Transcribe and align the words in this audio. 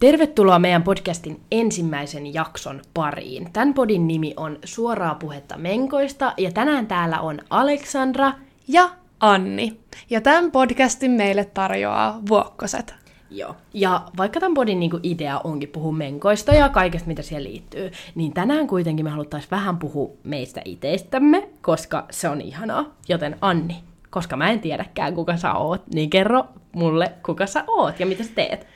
Tervetuloa 0.00 0.58
meidän 0.58 0.82
podcastin 0.82 1.40
ensimmäisen 1.50 2.34
jakson 2.34 2.80
pariin. 2.94 3.52
Tämän 3.52 3.74
podin 3.74 4.08
nimi 4.08 4.34
on 4.36 4.58
Suoraa 4.64 5.14
puhetta 5.14 5.56
menkoista 5.56 6.32
ja 6.36 6.52
tänään 6.52 6.86
täällä 6.86 7.20
on 7.20 7.38
Aleksandra 7.50 8.32
ja 8.68 8.90
Anni. 9.20 9.80
Ja 10.10 10.20
tämän 10.20 10.50
podcastin 10.50 11.10
meille 11.10 11.44
tarjoaa 11.44 12.20
Vuokkoset. 12.28 12.94
Joo. 13.30 13.56
Ja 13.74 14.02
vaikka 14.16 14.40
tämän 14.40 14.54
podin 14.54 14.80
niinku 14.80 15.00
idea 15.02 15.40
onkin 15.44 15.68
puhua 15.68 15.92
menkoista 15.92 16.52
ja 16.52 16.68
kaikesta, 16.68 17.08
mitä 17.08 17.22
siihen 17.22 17.44
liittyy, 17.44 17.90
niin 18.14 18.32
tänään 18.32 18.66
kuitenkin 18.66 19.04
me 19.04 19.10
haluttaisiin 19.10 19.50
vähän 19.50 19.78
puhua 19.78 20.10
meistä 20.24 20.62
itsestämme, 20.64 21.48
koska 21.62 22.06
se 22.10 22.28
on 22.28 22.40
ihanaa. 22.40 22.84
Joten 23.08 23.36
Anni, 23.40 23.76
koska 24.10 24.36
mä 24.36 24.50
en 24.50 24.60
tiedäkään 24.60 25.14
kuka 25.14 25.36
sä 25.36 25.54
oot, 25.54 25.82
niin 25.94 26.10
kerro 26.10 26.44
mulle 26.72 27.12
kuka 27.26 27.46
sä 27.46 27.64
oot 27.66 28.00
ja 28.00 28.06
mitä 28.06 28.24
sä 28.24 28.30
teet. 28.34 28.66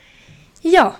Joo, 0.64 0.92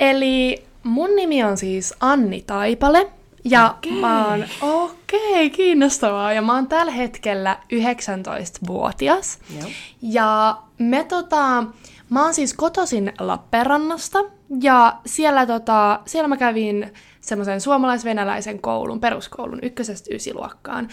eli 0.00 0.64
mun 0.82 1.16
nimi 1.16 1.44
on 1.44 1.56
siis 1.56 1.94
Anni 2.00 2.42
Taipale. 2.46 3.10
Ja 3.44 3.74
Okei. 3.76 3.92
mä 3.92 4.28
oon, 4.28 4.44
okei, 4.60 5.20
okay, 5.30 5.50
kiinnostavaa. 5.50 6.32
Ja 6.32 6.42
mä 6.42 6.54
oon 6.54 6.66
tällä 6.66 6.92
hetkellä 6.92 7.58
19-vuotias. 7.72 9.38
Joo. 9.60 9.70
Ja 10.02 10.58
me 10.78 11.04
tota, 11.04 11.64
mä 12.10 12.24
oon 12.24 12.34
siis 12.34 12.54
kotoisin 12.54 13.12
Lappeenrannasta. 13.18 14.18
Ja 14.60 14.96
siellä, 15.06 15.46
tota, 15.46 16.00
siellä 16.06 16.28
mä 16.28 16.36
kävin 16.36 16.92
semmoisen 17.20 17.60
suomalais-venäläisen 17.60 18.60
koulun, 18.60 19.00
peruskoulun 19.00 19.58
ykkösestä 19.62 20.14
ysiluokkaan. 20.14 20.88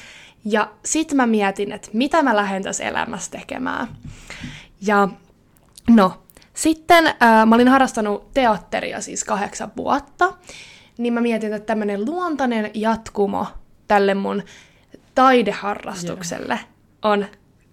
Ja 0.45 0.71
sit 0.85 1.13
mä 1.13 1.27
mietin, 1.27 1.71
että 1.71 1.89
mitä 1.93 2.23
mä 2.23 2.35
lähden 2.35 2.63
tässä 2.63 2.83
elämässä 2.83 3.31
tekemään. 3.31 3.87
Ja 4.81 5.07
no, 5.89 6.22
sitten 6.53 7.13
ää, 7.19 7.45
mä 7.45 7.55
olin 7.55 7.67
harrastanut 7.67 8.33
teatteria 8.33 9.01
siis 9.01 9.23
kahdeksan 9.23 9.71
vuotta, 9.77 10.33
niin 10.97 11.13
mä 11.13 11.21
mietin, 11.21 11.53
että 11.53 11.65
tämmönen 11.65 12.05
luontainen 12.05 12.71
jatkumo 12.73 13.47
tälle 13.87 14.13
mun 14.13 14.43
taideharrastukselle 15.15 16.59
on 17.01 17.25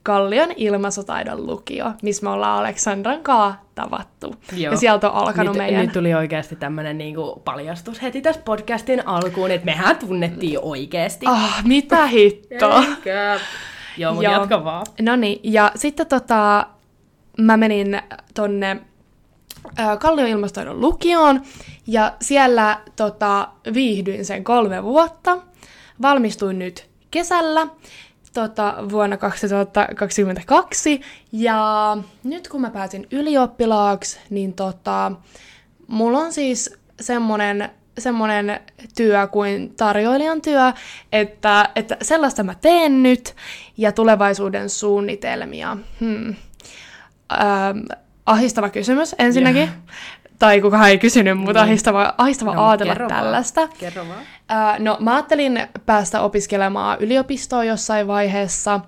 Kallion 0.02 0.48
ilmaisutaidon 0.56 1.46
lukio, 1.46 1.92
missä 2.02 2.22
me 2.22 2.30
ollaan 2.30 2.58
Aleksandran 2.58 3.22
kaa 3.22 3.64
tavattu. 3.74 4.34
Joo. 4.56 4.72
Ja 4.72 4.78
sieltä 4.78 5.10
on 5.10 5.14
alkanut 5.26 5.52
nyt, 5.52 5.62
meidän... 5.62 5.80
Nyt 5.80 5.92
tuli 5.92 6.14
oikeasti 6.14 6.56
tämmönen 6.56 6.98
niinku 6.98 7.42
paljastus 7.44 8.02
heti 8.02 8.22
tässä 8.22 8.42
podcastin 8.44 9.08
alkuun, 9.08 9.50
että 9.50 9.64
mehän 9.64 9.96
tunnettiin 9.96 10.58
oikeasti. 10.62 11.26
Ah, 11.26 11.64
mitä 11.64 12.06
hittoa! 12.06 12.84
Joo, 13.96 14.12
mutta 14.14 14.30
Joo. 14.30 14.40
jatka 14.40 14.64
vaan. 14.64 14.86
No 15.00 15.16
niin, 15.16 15.40
ja 15.42 15.72
sitten 15.74 16.06
tota, 16.06 16.66
mä 17.38 17.56
menin 17.56 18.02
tonne 18.34 18.80
Kallion 19.98 20.28
ilmastoidon 20.28 20.80
lukioon, 20.80 21.42
ja 21.86 22.16
siellä 22.20 22.80
tota, 22.96 23.48
viihdyin 23.74 24.24
sen 24.24 24.44
kolme 24.44 24.84
vuotta. 24.84 25.38
Valmistuin 26.02 26.58
nyt 26.58 26.90
kesällä 27.10 27.66
tota, 28.34 28.74
vuonna 28.90 29.16
2022, 29.16 31.00
ja 31.32 31.96
nyt 32.24 32.48
kun 32.48 32.60
mä 32.60 32.70
pääsin 32.70 33.06
ylioppilaaksi, 33.10 34.18
niin 34.30 34.52
tota, 34.52 35.12
mulla 35.86 36.18
on 36.18 36.32
siis 36.32 36.78
semmonen, 37.00 37.70
semmonen 37.98 38.60
työ 38.96 39.26
kuin 39.26 39.74
tarjoilijan 39.76 40.42
työ, 40.42 40.72
että, 41.12 41.68
että 41.76 41.96
sellaista 42.02 42.42
mä 42.42 42.54
teen 42.54 43.02
nyt, 43.02 43.36
ja 43.76 43.92
tulevaisuuden 43.92 44.70
suunnitelmia. 44.70 45.76
Hmm. 46.00 46.34
Ähm, 47.32 47.78
ahistava 48.26 48.68
kysymys 48.68 49.14
ensinnäkin. 49.18 49.62
Joo. 49.62 49.68
Tai 50.38 50.60
kukaan 50.60 50.88
ei 50.88 50.98
kysynyt, 50.98 51.38
mutta 51.38 51.52
Niin. 51.52 51.62
ahistava, 51.62 52.14
ahistava 52.18 52.54
No, 52.54 52.68
ajatella 52.68 52.92
kerro 52.92 53.08
vaan. 53.08 53.20
tällaista. 53.22 53.68
Kerro 53.78 54.08
vaan. 54.08 54.20
Ää, 54.48 54.78
no, 54.78 54.96
mä 55.00 55.14
ajattelin 55.14 55.66
päästä 55.86 56.20
opiskelemaan 56.20 56.98
yliopistoon 57.00 57.66
jossain 57.66 58.06
vaiheessa 58.06 58.80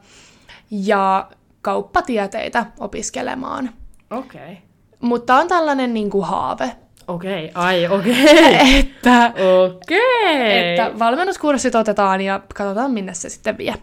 ja 0.70 1.28
kauppatieteitä 1.62 2.66
opiskelemaan. 2.80 3.70
Okei. 4.10 4.40
Okay. 4.42 4.56
Mutta 5.00 5.34
on 5.36 5.48
tällainen 5.48 5.94
niin 5.94 6.10
kuin 6.10 6.26
haave, 6.26 6.70
Okei, 7.08 7.44
okay. 7.44 7.64
ai 7.64 7.88
okei. 7.88 8.78
että, 8.78 9.32
Okei. 9.64 10.70
että 10.70 10.98
valmennuskurssit 10.98 11.74
otetaan 11.74 12.20
ja 12.20 12.40
katsotaan 12.54 12.90
minne 12.90 13.14
se 13.14 13.28
sitten 13.28 13.58
vie. 13.58 13.74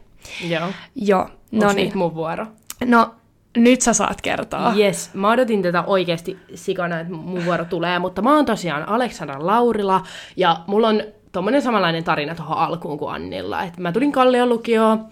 Joo. 0.48 0.68
Joo, 0.96 1.30
no 1.52 1.62
Onks 1.66 1.76
niin. 1.76 1.86
nyt 1.86 1.96
mun 1.96 2.16
vuoro? 2.16 2.46
No, 2.86 3.16
nyt 3.58 3.82
sä 3.82 3.94
saat 3.94 4.22
kertoa. 4.22 4.74
Yes, 4.78 5.10
mä 5.14 5.32
odotin 5.32 5.62
tätä 5.62 5.84
oikeasti 5.84 6.38
sikana, 6.56 7.00
että 7.00 7.14
mun 7.14 7.46
vuoro 7.46 7.66
tulee, 7.66 8.00
mutta 8.00 8.22
mä 8.22 8.36
oon 8.36 8.46
tosiaan 8.46 8.90
Aleksandra 8.90 9.46
Laurila, 9.48 10.04
ja 10.38 10.58
mulla 10.68 10.88
on 10.88 11.02
tommonen 11.32 11.62
samanlainen 11.62 12.04
tarina 12.04 12.36
tuohon 12.36 12.58
alkuun 12.58 12.98
kuin 12.98 13.14
Annilla. 13.14 13.64
Et 13.64 13.78
mä 13.78 13.92
tulin 13.92 14.12
Kallion 14.12 14.50
lukioon, 14.50 15.06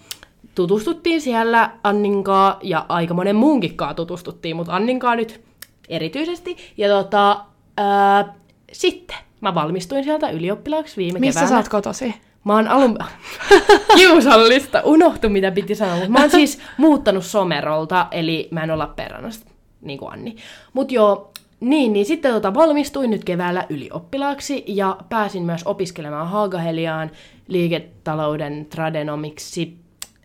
tutustuttiin 0.54 1.20
siellä 1.20 1.70
Anninkaa, 1.84 2.58
ja 2.62 2.86
aika 2.88 3.14
monen 3.14 3.36
muunkinkaan 3.36 3.94
tutustuttiin, 3.94 4.56
mutta 4.56 4.76
Anninkaa 4.76 5.16
nyt 5.16 5.40
erityisesti. 5.88 6.56
Ja 6.76 6.88
tota, 6.88 7.40
ää, 7.76 8.34
sitten 8.72 9.16
mä 9.40 9.54
valmistuin 9.54 10.04
sieltä 10.04 10.30
ylioppilaaksi 10.30 10.96
viime 10.96 11.18
Mistä 11.18 11.40
keväänä. 11.40 11.50
sä 11.50 11.56
oot 11.56 11.68
kotosi? 11.68 12.14
Mä 12.48 12.54
oon 12.54 12.68
alun... 12.68 12.98
Kiusallista, 13.96 14.82
unohtu 14.84 15.28
mitä 15.28 15.50
piti 15.50 15.74
sanoa. 15.74 16.08
Mä 16.08 16.20
oon 16.20 16.30
siis 16.30 16.58
muuttanut 16.76 17.24
Somerolta, 17.24 18.06
eli 18.10 18.48
mä 18.50 18.62
en 18.62 18.70
ole 18.70 18.78
Lappeenrannasta, 18.78 19.50
niin 19.80 19.98
kuin 19.98 20.12
Anni. 20.12 20.36
Mut 20.72 20.92
joo, 20.92 21.32
niin, 21.60 21.92
niin 21.92 22.06
sitten 22.06 22.32
tota, 22.32 22.54
valmistuin 22.54 23.10
nyt 23.10 23.24
keväällä 23.24 23.66
ylioppilaaksi 23.68 24.64
ja 24.66 24.96
pääsin 25.08 25.42
myös 25.42 25.62
opiskelemaan 25.64 26.28
Haagaheliaan 26.28 27.10
liiketalouden 27.48 28.66
tradenomiksi 28.70 29.78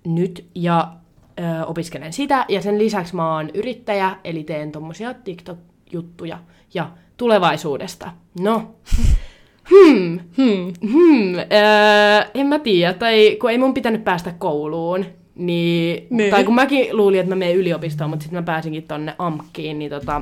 nyt 0.05 0.45
ja 0.55 0.93
ö, 1.39 1.65
opiskelen 1.65 2.13
sitä. 2.13 2.45
Ja 2.49 2.61
sen 2.61 2.79
lisäksi 2.79 3.15
mä 3.15 3.35
oon 3.35 3.49
yrittäjä, 3.53 4.15
eli 4.23 4.43
teen 4.43 4.71
tommosia 4.71 5.13
TikTok-juttuja 5.13 6.37
ja 6.73 6.89
tulevaisuudesta. 7.17 8.11
No, 8.39 8.75
Hmm, 9.69 10.19
hmm, 10.37 10.73
hmm. 10.91 11.35
Öö, 11.35 12.25
en 12.33 12.47
mä 12.47 12.59
tiedä, 12.59 12.93
tai 12.93 13.37
kun 13.41 13.51
ei 13.51 13.57
mun 13.57 13.73
pitänyt 13.73 14.03
päästä 14.03 14.33
kouluun, 14.37 15.05
niin, 15.35 16.07
Niin. 16.09 16.31
tai 16.31 16.43
kun 16.43 16.55
mäkin 16.55 16.97
luulin, 16.97 17.19
että 17.19 17.29
mä 17.29 17.35
menen 17.39 17.55
yliopistoon, 17.55 18.09
mutta 18.09 18.23
sitten 18.23 18.39
mä 18.39 18.45
pääsinkin 18.45 18.83
tonne 18.83 19.15
AMKkiin, 19.17 19.79
niin 19.79 19.91
tota... 19.91 20.21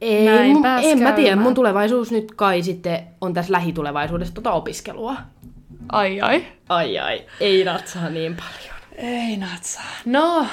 Ei, 0.00 0.24
Näin 0.24 0.52
mun, 0.52 0.66
en 0.82 1.02
mä 1.02 1.12
tiedä, 1.12 1.36
mun 1.36 1.54
tulevaisuus 1.54 2.10
nyt 2.12 2.32
kai 2.36 2.62
sitten 2.62 3.00
on 3.20 3.34
tässä 3.34 3.52
lähitulevaisuudessa 3.52 4.34
tota 4.34 4.52
opiskelua. 4.52 5.16
Ai 5.92 6.20
ai. 6.20 6.44
Ai 6.68 6.98
ai, 6.98 7.20
ei 7.40 7.64
natsaa 7.64 8.08
niin 8.08 8.36
paljon. 8.36 8.80
Ei 9.18 9.36
natsaa. 9.36 9.84
No, 10.04 10.46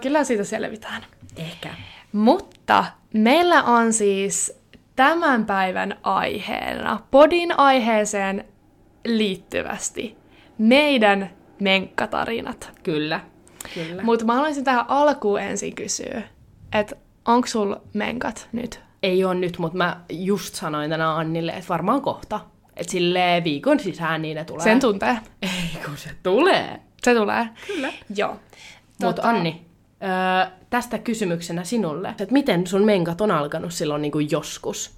kyllä 0.00 0.24
siitä 0.24 0.44
selvitään. 0.44 1.02
Ehkä. 1.36 1.68
Mutta 2.12 2.84
meillä 3.14 3.62
on 3.62 3.92
siis 3.92 4.61
tämän 5.02 5.46
päivän 5.46 5.96
aiheena, 6.02 7.00
podin 7.10 7.58
aiheeseen 7.58 8.44
liittyvästi, 9.06 10.16
meidän 10.58 11.30
menkkatarinat. 11.60 12.72
Kyllä. 12.82 13.20
Kyllä. 13.74 14.02
Mutta 14.02 14.24
mä 14.24 14.34
haluaisin 14.34 14.64
tähän 14.64 14.84
alkuun 14.88 15.40
ensin 15.40 15.74
kysyä, 15.74 16.22
että 16.72 16.96
onko 17.24 17.46
sul 17.46 17.74
menkat 17.92 18.48
nyt? 18.52 18.80
Ei 19.02 19.24
ole 19.24 19.34
nyt, 19.34 19.58
mutta 19.58 19.78
mä 19.78 20.00
just 20.10 20.54
sanoin 20.54 20.90
tänään 20.90 21.16
Annille, 21.16 21.52
että 21.52 21.68
varmaan 21.68 22.02
kohta. 22.02 22.40
Että 22.76 22.90
silleen 22.90 23.44
viikon 23.44 23.80
sisään 23.80 24.22
niin 24.22 24.34
ne 24.34 24.44
tulee. 24.44 24.64
Sen 24.64 24.80
tuntee. 24.80 25.18
Ei 25.42 25.82
kun 25.84 25.96
se 25.96 26.10
tulee. 26.22 26.80
Se 27.02 27.14
tulee. 27.14 27.48
Kyllä. 27.66 27.92
Joo. 28.16 28.36
Mutta 29.02 29.22
Anni, 29.28 29.66
öö, 30.02 30.50
tästä 30.70 30.98
kysymyksenä 30.98 31.64
sinulle, 31.64 32.08
että 32.08 32.26
miten 32.30 32.66
sun 32.66 32.84
menkat 32.84 33.20
on 33.20 33.30
alkanut 33.30 33.72
silloin 33.74 34.02
niin 34.02 34.12
kuin 34.12 34.28
joskus? 34.30 34.90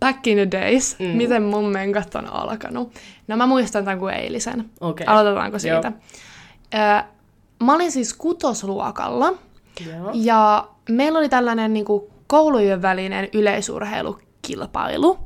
Back 0.00 0.26
in 0.26 0.36
the 0.36 0.48
days, 0.60 0.96
Mm. 0.98 1.06
miten 1.06 1.42
mun 1.42 1.64
menkat 1.68 2.14
on 2.14 2.26
alkanut. 2.32 2.92
No 3.28 3.36
mä 3.36 3.46
muistan 3.46 3.84
tämän 3.84 3.98
kuin 3.98 4.14
eilisen. 4.14 4.70
Okei. 4.80 5.06
Aloitetaanko 5.06 5.58
siitä? 5.58 5.92
Joo. 6.74 6.82
Ö, 6.98 7.02
mä 7.64 7.74
olin 7.74 7.92
siis 7.92 8.14
kutosluokalla. 8.14 9.34
Joo. 9.86 10.10
Ja 10.14 10.68
meillä 10.88 11.18
oli 11.18 11.28
tällainen 11.28 11.72
niin 11.72 11.84
kuin, 11.84 12.02
koulujen 12.26 12.82
välinen 12.82 13.28
yleisurheilukilpailu. 13.32 15.18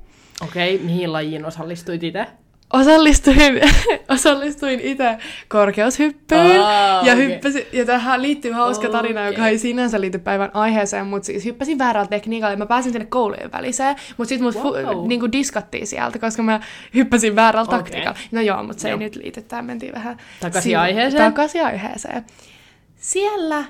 Okei, 0.44 0.78
mihin 0.78 1.12
lajiin 1.12 1.44
osallistuit 1.46 2.02
itse? 2.02 2.26
Osallistuin, 2.72 3.60
osallistuin 4.14 4.80
itse 4.80 5.16
korkeushyppyyn. 5.48 6.60
Aa, 6.60 7.02
ja, 7.06 7.14
hyppäsin, 7.14 7.62
ja 7.72 7.84
tähän 7.84 8.22
liittyy 8.22 8.52
hauska 8.52 8.88
tarina, 8.88 9.20
Okei. 9.20 9.32
joka 9.34 9.48
ei 9.48 9.58
sinänsä 9.58 10.00
liity 10.00 10.18
päivän 10.18 10.50
aiheeseen, 10.54 11.06
mutta 11.06 11.26
siis 11.26 11.44
hyppäsin 11.44 11.78
väärällä 11.78 12.08
tekniikalla 12.08 12.50
ja 12.52 12.56
mä 12.56 12.66
pääsin 12.66 12.92
sinne 12.92 13.06
koulujen 13.06 13.52
väliseen, 13.52 13.96
mutta 14.16 14.28
sitten 14.28 14.44
mut 14.44 14.54
Wow. 14.54 14.74
fu- 15.04 15.08
niinku 15.08 15.32
diskattiin 15.32 15.86
sieltä, 15.86 16.18
koska 16.18 16.42
mä 16.42 16.60
hyppäsin 16.94 17.36
väärällä 17.36 17.68
Okei. 17.68 17.78
taktiikalla. 17.78 18.18
No 18.32 18.40
joo, 18.40 18.62
mutta 18.62 18.82
se 18.82 18.88
Joo. 18.88 18.98
ei 18.98 19.04
nyt 19.04 19.16
liity, 19.16 19.42
tämä 19.42 19.62
mentiin 19.62 19.94
vähän... 19.94 20.16
Takaisin 20.40 20.70
sivu- 20.72 20.80
aiheeseen. 20.80 21.22
Takaisin 21.24 21.64
aiheeseen. 21.64 22.24
Siellä 22.96 23.64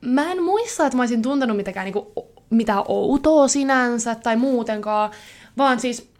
mä 0.00 0.32
en 0.32 0.42
muista, 0.42 0.86
että 0.86 0.96
mä 0.96 1.02
olisin 1.02 1.22
tuntenut 1.22 1.56
mitenkään 1.56 1.84
niinku 1.84 2.12
mitään 2.50 2.82
outoa 2.88 3.48
sinänsä 3.48 4.14
tai 4.14 4.36
muutenkaan, 4.36 5.10
vaan 5.58 5.80
siis 5.80 6.11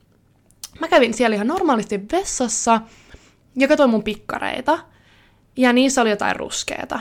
mä 0.80 0.88
kävin 0.88 1.14
siellä 1.14 1.34
ihan 1.34 1.46
normaalisti 1.46 2.00
vessassa 2.12 2.80
ja 3.56 3.68
katsoin 3.68 3.90
mun 3.90 4.02
pikkareita. 4.02 4.78
Ja 5.56 5.72
niissä 5.72 6.02
oli 6.02 6.10
jotain 6.10 6.36
ruskeeta. 6.36 7.00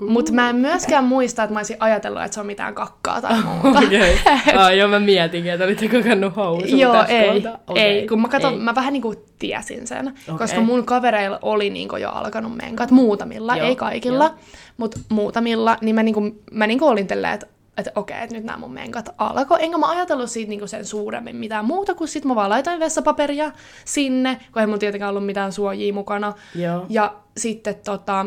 Mutta 0.00 0.32
mä 0.32 0.50
en 0.50 0.56
myöskään 0.56 1.04
muista, 1.04 1.42
että 1.42 1.52
mä 1.52 1.58
olisin 1.58 1.76
ajatellut, 1.80 2.22
että 2.22 2.34
se 2.34 2.40
on 2.40 2.46
mitään 2.46 2.74
kakkaa 2.74 3.20
tai 3.20 3.42
muuta. 3.42 3.78
Okei. 3.78 4.18
Okay. 4.20 4.56
Ah, 4.56 4.76
joo, 4.76 4.88
mä 4.88 5.00
mietinkin, 5.00 5.52
että 5.52 5.64
olitteko 5.64 5.96
kannut 6.08 6.36
housu 6.36 6.76
Joo, 6.76 7.04
ei. 7.08 7.42
Okei. 7.66 7.82
ei. 7.82 8.06
Kun 8.06 8.22
mä, 8.22 8.28
katon, 8.28 8.52
Ei. 8.52 8.58
mä 8.58 8.74
vähän 8.74 8.92
niinku 8.92 9.14
tiesin 9.38 9.86
sen, 9.86 10.08
Okei. 10.08 10.38
koska 10.38 10.60
mun 10.60 10.84
kavereilla 10.84 11.38
oli 11.42 11.70
niinku 11.70 11.96
jo 11.96 12.10
alkanut 12.10 12.56
menkat, 12.56 12.90
muutamilla, 12.90 13.56
Joo, 13.56 13.66
ei 13.66 13.76
kaikilla, 13.76 14.34
mutta 14.76 15.00
muutamilla, 15.08 15.76
niin 15.80 15.94
mä, 15.94 16.02
niinku, 16.02 16.22
mä 16.52 16.66
niinku 16.66 16.86
olin 16.86 17.06
tälleen, 17.06 17.34
että 17.34 17.46
että 17.78 17.92
okei, 17.94 18.22
että 18.22 18.36
nyt 18.36 18.44
nämä 18.44 18.58
mun 18.58 18.72
menkat 18.72 19.08
alkoi. 19.18 19.62
Enkä 19.62 19.78
mä 19.78 19.90
ajatellut 19.90 20.30
siitä 20.30 20.48
niinku 20.50 20.66
sen 20.66 20.84
suuremmin 20.84 21.36
mitään 21.36 21.64
muuta, 21.64 21.94
kuin 21.94 22.08
sit 22.08 22.24
mä 22.24 22.34
vaan 22.34 22.50
laitoin 22.50 22.80
vessapaperia 22.80 23.52
sinne, 23.84 24.40
kun 24.52 24.60
ei 24.60 24.66
mun 24.66 24.78
tietenkään 24.78 25.10
ollut 25.10 25.26
mitään 25.26 25.52
suojia 25.52 25.92
mukana. 25.92 26.32
Joo. 26.54 26.86
Ja 26.88 27.14
sitten 27.36 27.74
tota, 27.74 28.26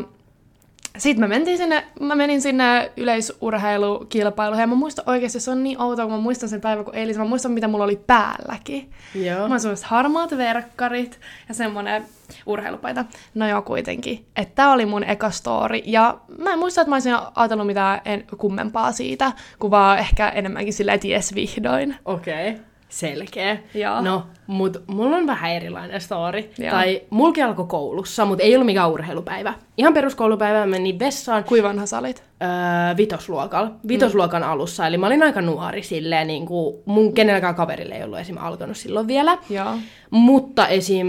sitten 0.98 1.20
mä, 1.20 1.28
mentiin 1.28 1.58
sinne, 1.58 1.84
mä 2.00 2.14
menin 2.14 2.40
sinne 2.40 2.92
yleisurheilukilpailuun 2.96 4.60
ja 4.60 4.66
mä 4.66 4.74
muistan 4.74 5.04
oikeasti, 5.08 5.40
se 5.40 5.50
on 5.50 5.62
niin 5.62 5.80
outoa, 5.80 6.04
kun 6.04 6.14
mä 6.14 6.20
muistan 6.20 6.48
sen 6.48 6.60
päivän 6.60 6.84
kuin 6.84 6.96
eilis. 6.96 7.18
Mä 7.18 7.24
muistan, 7.24 7.52
mitä 7.52 7.68
mulla 7.68 7.84
oli 7.84 8.00
päälläkin. 8.06 8.90
Joo. 9.14 9.48
Mä 9.48 9.54
oon 9.54 9.60
semmoiset 9.60 9.86
harmaat 9.86 10.36
verkkarit 10.36 11.20
ja 11.48 11.54
semmonen 11.54 12.04
urheilupaita. 12.46 13.04
No 13.34 13.48
joo, 13.48 13.62
kuitenkin. 13.62 14.24
Että 14.36 14.54
tää 14.54 14.72
oli 14.72 14.86
mun 14.86 15.04
eka 15.04 15.30
story. 15.30 15.76
Ja 15.84 16.18
mä 16.38 16.52
en 16.52 16.58
muista, 16.58 16.80
että 16.80 16.90
mä 16.90 16.94
olisin 16.94 17.16
ajatellut 17.34 17.66
mitään 17.66 18.00
en, 18.04 18.24
kummempaa 18.36 18.92
siitä, 18.92 19.32
kun 19.58 19.70
vaan 19.70 19.98
ehkä 19.98 20.28
enemmänkin 20.28 20.72
silleen, 20.72 20.94
että 20.94 21.08
jes 21.08 21.34
vihdoin. 21.34 21.96
Okei. 22.04 22.50
Okay. 22.50 22.71
Selkeä. 22.92 23.58
Joo. 23.74 24.00
No, 24.00 24.26
mut 24.46 24.82
mulla 24.86 25.16
on 25.16 25.26
vähän 25.26 25.52
erilainen 25.52 26.00
story. 26.00 26.50
Joo. 26.58 26.70
Tai 26.70 27.02
mulki 27.10 27.42
alkoi 27.42 27.66
koulussa, 27.66 28.24
mutta 28.24 28.44
ei 28.44 28.54
ollut 28.54 28.66
mikään 28.66 28.90
urheilupäivä. 28.90 29.54
Ihan 29.76 29.94
peruskoulupäivä 29.94 30.58
mä 30.58 30.66
menin 30.66 30.98
vessaan 30.98 31.44
Kui 31.44 31.62
vanha 31.62 31.86
sä 31.86 31.98
olit? 31.98 32.24
öö, 32.42 32.96
vitosluokalla. 32.96 33.70
Vitosluokan 33.88 34.42
alussa, 34.42 34.86
eli 34.86 34.98
mä 34.98 35.06
olin 35.06 35.22
aika 35.22 35.40
nuori 35.40 35.82
silleen, 35.82 36.26
niin 36.26 36.46
kuin 36.46 36.76
mun 36.84 37.14
kenelläkään 37.14 37.54
kaverille 37.54 37.94
ei 37.94 38.02
ollut 38.02 38.18
esim. 38.18 38.36
alkanut 38.38 38.76
silloin 38.76 39.06
vielä. 39.06 39.38
Joo. 39.50 39.74
Mutta 40.10 40.68
esim... 40.68 41.06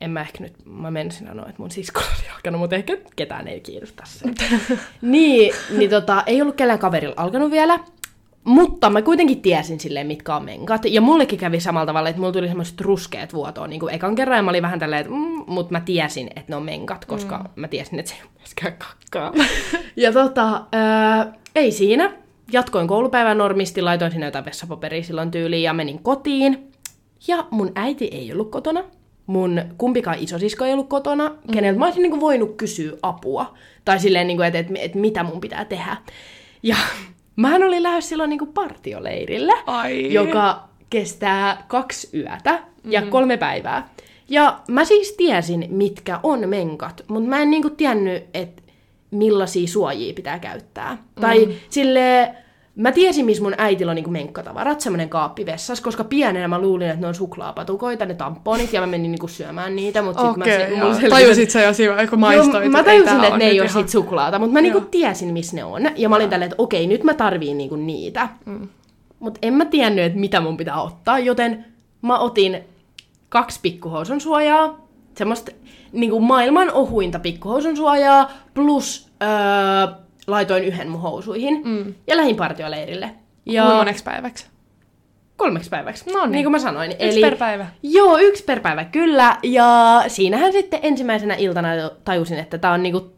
En 0.00 0.10
mä 0.10 0.20
ehkä 0.20 0.42
nyt, 0.42 0.54
mä 0.64 0.90
menisin 0.90 1.26
sanoa, 1.26 1.46
että 1.48 1.62
mun 1.62 1.70
siskolla 1.70 2.06
oli 2.18 2.28
alkanut, 2.34 2.60
mutta 2.60 2.76
ehkä 2.76 2.96
ketään 3.16 3.48
ei 3.48 3.60
kiinnosta 3.60 4.02
se. 4.06 4.26
niin, 5.02 5.54
niin 5.78 5.90
tota, 5.90 6.22
ei 6.26 6.42
ollut 6.42 6.56
kellään 6.56 6.78
kaverilla 6.78 7.14
alkanut 7.16 7.50
vielä. 7.50 7.78
Mutta 8.44 8.90
mä 8.90 9.02
kuitenkin 9.02 9.42
tiesin 9.42 9.80
silleen, 9.80 10.06
mitkä 10.06 10.36
on 10.36 10.44
menkat. 10.44 10.84
Ja 10.84 11.00
mullekin 11.00 11.38
kävi 11.38 11.60
samalla 11.60 11.86
tavalla, 11.86 12.08
että 12.08 12.20
mulla 12.20 12.32
tuli 12.32 12.48
semmoiset 12.48 12.80
ruskeat 12.80 13.34
vuotoa 13.34 13.66
niin 13.66 13.80
kuin 13.80 13.94
ekan 13.94 14.14
kerran. 14.14 14.36
Ja 14.36 14.42
mä 14.42 14.50
olin 14.50 14.62
vähän 14.62 14.78
tälleen, 14.78 15.00
että 15.00 15.12
mm, 15.12 15.44
mutta 15.46 15.72
mä 15.72 15.80
tiesin, 15.80 16.26
että 16.26 16.52
ne 16.52 16.56
on 16.56 16.62
menkat, 16.62 17.04
koska 17.04 17.38
mm. 17.38 17.44
mä 17.56 17.68
tiesin, 17.68 17.98
että 17.98 18.10
se 18.10 18.16
ei 18.22 18.28
myöskään 18.38 18.72
kakkaa. 18.78 19.32
ja 19.96 20.12
tota, 20.12 20.64
ää, 20.72 21.32
ei 21.54 21.72
siinä. 21.72 22.12
Jatkoin 22.52 22.88
koulupäivän 22.88 23.38
normisti, 23.38 23.82
laitoin 23.82 24.10
sinne 24.10 24.26
jotain 24.26 24.44
vessapaperia 24.44 25.02
silloin 25.02 25.30
tyyliin 25.30 25.62
ja 25.62 25.72
menin 25.72 26.02
kotiin. 26.02 26.72
Ja 27.28 27.46
mun 27.50 27.72
äiti 27.74 28.08
ei 28.12 28.32
ollut 28.32 28.50
kotona. 28.50 28.84
Mun 29.26 29.62
kumpikaan 29.78 30.18
isosisko 30.20 30.64
ei 30.64 30.72
ollut 30.72 30.88
kotona, 30.88 31.28
mm. 31.28 31.52
keneltä 31.52 31.78
mä 31.78 31.84
olisin 31.84 32.02
niin 32.02 32.10
kuin 32.10 32.20
voinut 32.20 32.56
kysyä 32.56 32.92
apua. 33.02 33.54
Tai 33.84 34.00
silleen, 34.00 34.26
niin 34.26 34.36
kuin, 34.36 34.46
että, 34.46 34.58
että, 34.58 34.72
että 34.76 34.98
mitä 34.98 35.22
mun 35.22 35.40
pitää 35.40 35.64
tehdä. 35.64 35.96
Ja 36.62 36.76
mähän 37.36 37.62
olin 37.62 37.82
lähes 37.82 38.08
silloin 38.08 38.30
niin 38.30 38.38
kuin 38.38 38.52
partioleirille, 38.52 39.52
Ai. 39.66 40.12
joka 40.12 40.68
kestää 40.90 41.64
kaksi 41.68 42.18
yötä 42.18 42.62
ja 42.84 43.00
mm. 43.00 43.10
kolme 43.10 43.36
päivää. 43.36 43.88
Ja 44.28 44.60
mä 44.68 44.84
siis 44.84 45.12
tiesin, 45.12 45.66
mitkä 45.70 46.20
on 46.22 46.48
menkat, 46.48 47.04
mutta 47.08 47.28
mä 47.28 47.42
en 47.42 47.50
niinku 47.50 47.70
tiennyt, 47.70 48.24
että 48.34 48.62
millaisia 49.10 49.66
suojia 49.66 50.14
pitää 50.14 50.38
käyttää. 50.38 50.92
Mm. 50.94 51.20
Tai 51.20 51.48
silleen, 51.70 52.36
mä 52.76 52.92
tiesin, 52.92 53.24
missä 53.24 53.42
mun 53.42 53.54
äitillä 53.58 53.90
on 53.90 53.96
niinku 53.96 54.10
menkkatavarat, 54.10 54.80
semmonen 54.80 55.08
kaappi 55.08 55.46
vessassa, 55.46 55.84
koska 55.84 56.04
pienenä 56.04 56.48
mä 56.48 56.58
luulin, 56.58 56.88
että 56.88 57.00
ne 57.00 57.06
on 57.06 57.14
suklaapatukoita, 57.14 58.06
ne 58.06 58.14
tamponit, 58.14 58.72
ja 58.72 58.80
mä 58.80 58.86
menin 58.86 59.10
niinku 59.10 59.28
syömään 59.28 59.76
niitä, 59.76 60.02
mutta 60.02 60.22
sit 60.22 60.30
Okei, 60.42 60.70
mä, 60.70 60.76
mulla 60.76 60.94
selvisi, 60.94 61.10
tajusit 61.10 61.50
sä 61.50 61.62
jo 61.62 61.72
siinä, 61.72 62.06
kun 62.06 62.20
maistoit. 62.20 62.64
Joo, 62.64 62.72
mä 62.72 62.82
tajusin, 62.82 63.24
että 63.24 63.38
ne 63.38 63.44
ei 63.44 63.60
ole 63.60 63.68
ihan- 63.68 63.82
sit 63.82 63.88
suklaata, 63.88 64.38
mutta 64.38 64.52
mä 64.52 64.60
niinku 64.60 64.80
tiesin, 64.80 65.32
missä 65.32 65.56
ne 65.56 65.64
on. 65.64 65.82
Ja 65.96 66.08
mä 66.08 66.16
olin 66.16 66.30
tälleen, 66.30 66.50
että 66.52 66.62
okei, 66.62 66.86
nyt 66.86 67.04
mä 67.04 67.14
tarviin 67.14 67.58
niinku 67.58 67.76
niitä. 67.76 68.28
Mm. 68.46 68.68
Mutta 69.18 69.38
en 69.42 69.54
mä 69.54 69.64
tiennyt, 69.64 70.04
että 70.04 70.18
mitä 70.18 70.40
mun 70.40 70.56
pitää 70.56 70.82
ottaa, 70.82 71.18
joten 71.18 71.64
mä 72.02 72.18
otin 72.18 72.64
kaksi 73.28 73.58
pikkuhousun 73.62 74.20
suojaa, 74.20 74.86
semmoista 75.14 75.52
niinku 75.92 76.20
maailman 76.20 76.72
ohuinta 76.72 77.18
pikkuhousun 77.18 77.76
suojaa, 77.76 78.30
plus 78.54 79.08
öö, 79.22 80.03
laitoin 80.26 80.64
yhden 80.64 80.88
mun 80.88 81.00
housuihin 81.00 81.62
mm. 81.64 81.94
ja 82.06 82.16
lähin 82.16 82.36
partioleirille. 82.36 83.10
Ja 83.46 83.62
Kuinka 83.62 83.78
moneksi 83.78 84.04
päiväksi? 84.04 84.46
kolmeksi 85.36 85.70
päiväksi. 85.70 86.10
No 86.12 86.20
niin. 86.20 86.32
niin 86.32 86.44
kuin 86.44 86.52
mä 86.52 86.58
sanoin. 86.58 86.94
Yksi 87.00 87.20
per 87.20 87.36
päivä. 87.36 87.66
Joo, 87.82 88.18
yksi 88.18 88.44
per 88.44 88.60
päivä, 88.60 88.84
kyllä. 88.84 89.36
Ja 89.42 90.02
siinähän 90.08 90.52
sitten 90.52 90.80
ensimmäisenä 90.82 91.34
iltana 91.34 91.68
tajusin, 92.04 92.38
että 92.38 92.58
tää 92.58 92.72
on 92.72 92.82
niinku, 92.82 93.12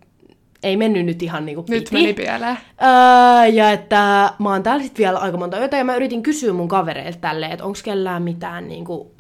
ei 0.63 0.77
mennyt 0.77 1.07
nyt 1.07 1.23
ihan 1.23 1.47
niinku 1.47 1.63
piti. 1.63 1.79
Nyt 1.79 1.93
meni 1.93 2.15
pieleen. 2.15 2.59
Öö, 2.83 3.47
ja 3.47 3.71
että 3.71 4.33
mä 4.39 4.51
oon 4.51 4.63
täällä 4.63 4.83
sitten 4.83 5.05
vielä 5.05 5.19
aika 5.19 5.37
monta 5.37 5.59
yötä, 5.59 5.77
ja 5.77 5.85
mä 5.85 5.97
yritin 5.97 6.23
kysyä 6.23 6.53
mun 6.53 6.69
kavereilta 6.69 7.19
tälleen, 7.21 7.53
että 7.53 7.65
onko 7.65 7.79
kellään 7.85 8.23
mitään 8.23 8.69
niinku, 8.69 9.15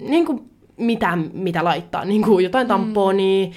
niinku 0.00 0.44
mitään, 0.76 1.30
mitä 1.32 1.64
laittaa, 1.64 2.04
niinku 2.04 2.38
jotain 2.38 2.66
tamponia, 2.66 3.48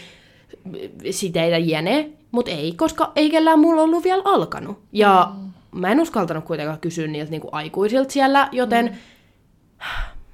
siteitä, 1.10 1.58
jene, 1.58 2.10
mutta 2.32 2.52
ei, 2.52 2.72
koska 2.72 3.12
ei 3.16 3.30
kellään 3.30 3.60
mulla 3.60 3.82
ollut 3.82 4.04
vielä 4.04 4.22
alkanut. 4.26 4.80
Ja 4.92 5.32
mm. 5.36 5.52
mä 5.80 5.92
en 5.92 6.02
uskaltanut 6.02 6.46
kuitenkaan 6.46 6.80
kysyä 6.80 7.08
niiltä 7.08 7.32
niinku 7.32 7.50
aikuisilta 7.52 8.12
siellä, 8.12 8.50
joten 8.52 8.86
mm. 8.86 9.86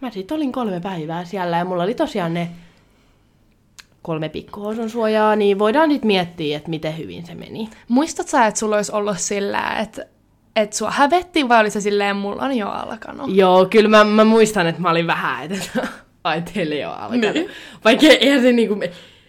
mä 0.02 0.12
sitten 0.12 0.36
olin 0.36 0.52
kolme 0.52 0.80
päivää 0.80 1.26
siellä, 1.26 1.58
ja 1.58 1.66
mulla 1.66 1.84
oli 1.84 1.96
tosiaan 1.96 2.34
ne 2.34 2.50
kolme 4.02 4.30
pikkuhousun 4.30 4.90
suojaa, 4.90 5.36
niin 5.36 5.60
voidaan 5.60 5.90
nyt 5.90 6.04
miettiä, 6.04 6.58
että 6.58 6.70
miten 6.70 6.98
hyvin 6.98 7.26
se 7.26 7.36
meni. 7.36 7.70
Muistat 7.88 8.28
sä, 8.28 8.46
että 8.46 8.60
sulla 8.60 8.76
olisi 8.76 8.92
ollut 8.92 9.20
sillä, 9.20 9.78
että 9.80 10.06
että 10.56 10.78
sua 10.78 10.92
hävettiin, 10.92 11.50
vai 11.50 11.60
oli 11.60 11.70
se 11.70 11.82
silleen, 11.82 12.16
mulla 12.16 12.44
on 12.44 12.58
jo 12.58 12.70
alkanut? 12.70 13.36
Joo, 13.36 13.66
kyllä 13.66 13.90
mä, 13.90 14.04
mä 14.04 14.24
muistan, 14.24 14.68
että 14.68 14.82
mä 14.82 14.90
olin 14.90 15.08
vähän, 15.08 15.52
että 15.52 15.88
ai 16.24 16.42
teille 16.42 16.76
ei 16.76 16.86
ole 16.86 16.94
alkanut. 16.94 17.34
Niin. 17.34 17.50
Vaikka 17.86 18.06
eihän 18.06 18.42
se 18.42 18.52
niinku, 18.52 18.76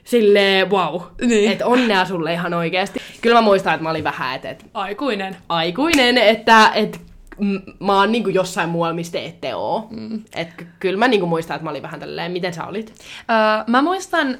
silleen 0.06 0.70
wow, 0.70 1.00
Niin. 1.26 1.52
että 1.52 1.66
onnea 1.66 2.04
sulle 2.04 2.32
ihan 2.32 2.54
oikeasti. 2.54 3.00
Kyllä 3.20 3.36
mä 3.36 3.40
muistan, 3.42 3.74
että 3.74 3.82
mä 3.82 3.90
olin 3.90 4.04
vähän, 4.04 4.36
että, 4.36 4.50
että 4.50 4.64
Aikuinen. 4.74 5.36
aikuinen, 5.48 6.18
että, 6.18 6.70
että 6.74 6.98
m- 7.38 7.84
mä 7.86 7.98
oon 7.98 8.12
niinku 8.12 8.28
jossain 8.30 8.68
muualla, 8.68 8.94
mistä 8.94 9.18
te 9.18 9.24
ette 9.26 9.54
oo. 9.54 9.86
Mm. 9.90 10.22
Et 10.36 10.48
ky- 10.56 10.66
kyllä 10.80 10.98
mä 10.98 11.08
niinku 11.08 11.26
muistan, 11.26 11.54
että 11.54 11.64
mä 11.64 11.70
olin 11.70 11.82
vähän 11.82 12.00
tälleen, 12.00 12.32
miten 12.32 12.54
sä 12.54 12.64
olit? 12.66 12.94
Öö, 13.30 13.64
mä 13.66 13.82
muistan, 13.82 14.38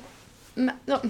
mä, 0.57 0.73
no, 0.87 1.01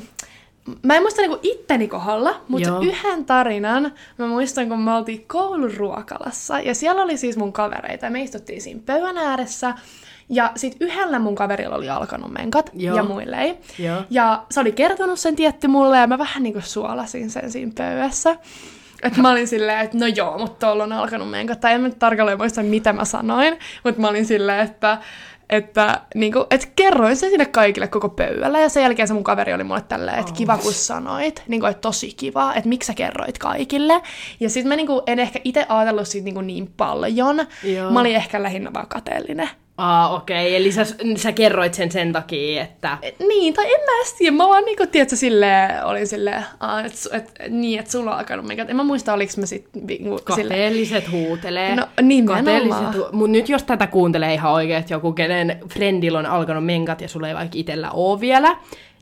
mä 0.83 0.95
en 0.95 1.03
muista 1.03 1.23
niinku 1.23 1.39
itteni 1.43 1.89
kohdalla, 1.89 2.41
mutta 2.49 2.69
Joo. 2.69 2.81
yhden 2.81 3.25
tarinan 3.25 3.93
mä 4.19 4.27
muistan, 4.27 4.69
kun 4.69 4.81
me 4.81 4.95
oltiin 4.95 5.25
kouluruokalassa. 5.29 6.61
Ja 6.61 6.75
siellä 6.75 7.03
oli 7.03 7.17
siis 7.17 7.37
mun 7.37 7.53
kavereita 7.53 8.07
ja 8.07 8.11
me 8.11 8.23
istuttiin 8.23 8.63
siinä 8.63 8.81
pöydän 8.87 9.19
ääressä. 9.19 9.75
Ja 10.29 10.53
sit 10.57 10.77
yhdellä 10.81 11.19
mun 11.19 11.35
kaverilla 11.35 11.77
oli 11.77 11.91
alkanut 11.91 12.33
menkat 12.33 12.71
Joo. 12.75 12.97
ja 12.97 13.03
muille 13.03 13.37
ei. 13.37 13.59
Joo. 13.79 14.03
Ja 14.11 14.43
se 14.51 14.61
oli 14.61 14.73
kertonut 14.73 15.19
sen 15.19 15.37
tietty 15.37 15.69
mulle 15.69 15.99
ja 15.99 16.07
mä 16.07 16.19
vähän 16.19 16.43
niinku 16.43 16.61
suolasin 16.61 17.31
sen 17.31 17.51
siinä 17.51 17.73
pöydässä. 17.77 18.37
Että 19.03 19.23
mä 19.23 19.31
olin 19.31 19.49
silleen, 19.49 19.79
että 19.79 19.99
no 19.99 20.07
joo, 20.07 20.39
mutta 20.39 20.67
tuolla 20.67 20.85
on 20.85 20.93
alkanut 20.93 21.31
menkat. 21.31 21.61
Tai 21.61 21.73
en 21.73 21.81
mä 21.81 21.89
nyt 21.89 21.99
tarkalleen 21.99 22.39
muista, 22.39 22.63
mitä 22.63 22.93
mä 22.93 23.05
sanoin. 23.05 23.59
Mutta 23.85 24.01
mä 24.01 24.09
olin 24.09 24.27
silleen, 24.27 24.61
että, 24.61 24.99
että, 25.51 26.01
niinku, 26.15 26.47
että 26.51 26.69
kerroin 26.77 27.17
sen 27.17 27.31
sinne 27.31 27.47
kaikille 27.47 27.89
koko 27.89 28.09
pöydällä. 28.09 28.61
Ja 28.61 28.69
sen 28.69 28.83
jälkeen 28.83 29.09
se 29.09 29.15
mun 29.15 29.25
kaveri 29.25 29.55
oli 29.55 29.65
mulle 29.65 29.81
tälleen, 29.81 30.19
että 30.19 30.33
kiva 30.33 30.59
kun 30.59 30.73
sanoit. 30.73 31.43
Niinku, 31.49 31.67
että 31.67 31.81
tosi 31.81 32.15
kiva, 32.17 32.55
että 32.55 32.69
miksi 32.69 32.87
sä 32.87 32.95
kerroit 32.95 33.39
kaikille. 33.39 34.03
Ja 34.41 34.51
sit 34.51 34.67
mä 34.67 34.77
niinku, 34.77 35.03
en 35.07 35.19
ehkä 35.19 35.41
itse 35.45 35.67
ajatellut 35.69 36.09
siitä 36.09 36.25
niinku 36.25 36.41
niin 36.41 36.73
paljon. 36.77 37.47
Joo. 37.63 37.91
Mä 37.91 38.01
olin 38.01 38.17
ehkä 38.17 38.43
lähinnä 38.43 38.73
vaan 38.73 38.89
kateellinen. 38.89 39.51
Aa, 39.79 40.15
okei, 40.15 40.47
okay. 40.47 40.57
eli 40.57 40.73
sä, 40.73 40.87
sä 41.17 41.33
kerroit 41.33 41.75
sen 41.75 41.93
sen 41.93 42.13
takia, 42.13 42.63
että... 42.63 42.99
Et, 43.03 43.19
niin, 43.19 43.55
tai 43.55 43.65
en 43.65 43.81
mä 43.81 43.97
edes 44.01 44.15
tiedä. 44.15 44.37
Mä 44.37 44.49
vaan 44.49 44.65
niinku, 44.65 44.87
tiedätkö, 44.87 45.17
silleen, 45.17 45.85
olin 45.85 46.07
silleen, 46.07 46.45
että 46.87 47.17
et, 47.17 47.33
niin, 47.49 47.79
että 47.81 47.93
sulla 47.93 48.11
on 48.11 48.19
alkanut 48.19 48.47
menkat. 48.47 48.71
En 48.71 48.77
mä 48.77 48.85
muista, 48.85 49.13
oliko 49.13 49.33
mä 49.37 49.47
sit 49.47 49.69
niinku, 49.75 50.19
Kateelliset 50.25 51.11
huutelee. 51.11 51.77
No, 51.77 51.87
nimenomaan. 52.03 52.45
Kateelliset 52.45 52.95
hu- 52.95 53.17
Mut 53.17 53.31
nyt 53.31 53.49
jos 53.49 53.63
tätä 53.63 53.87
kuuntelee 53.87 54.35
ihan 54.35 54.53
oikein, 54.53 54.79
että 54.79 54.95
joku 54.95 55.13
kenen 55.13 55.59
friendillä 55.73 56.19
on 56.19 56.27
alkanut 56.27 56.65
menkat 56.65 57.01
ja 57.01 57.09
sulla 57.09 57.29
ei 57.29 57.35
vaikka 57.35 57.59
itellä 57.59 57.91
oo 57.91 58.21
vielä, 58.21 58.57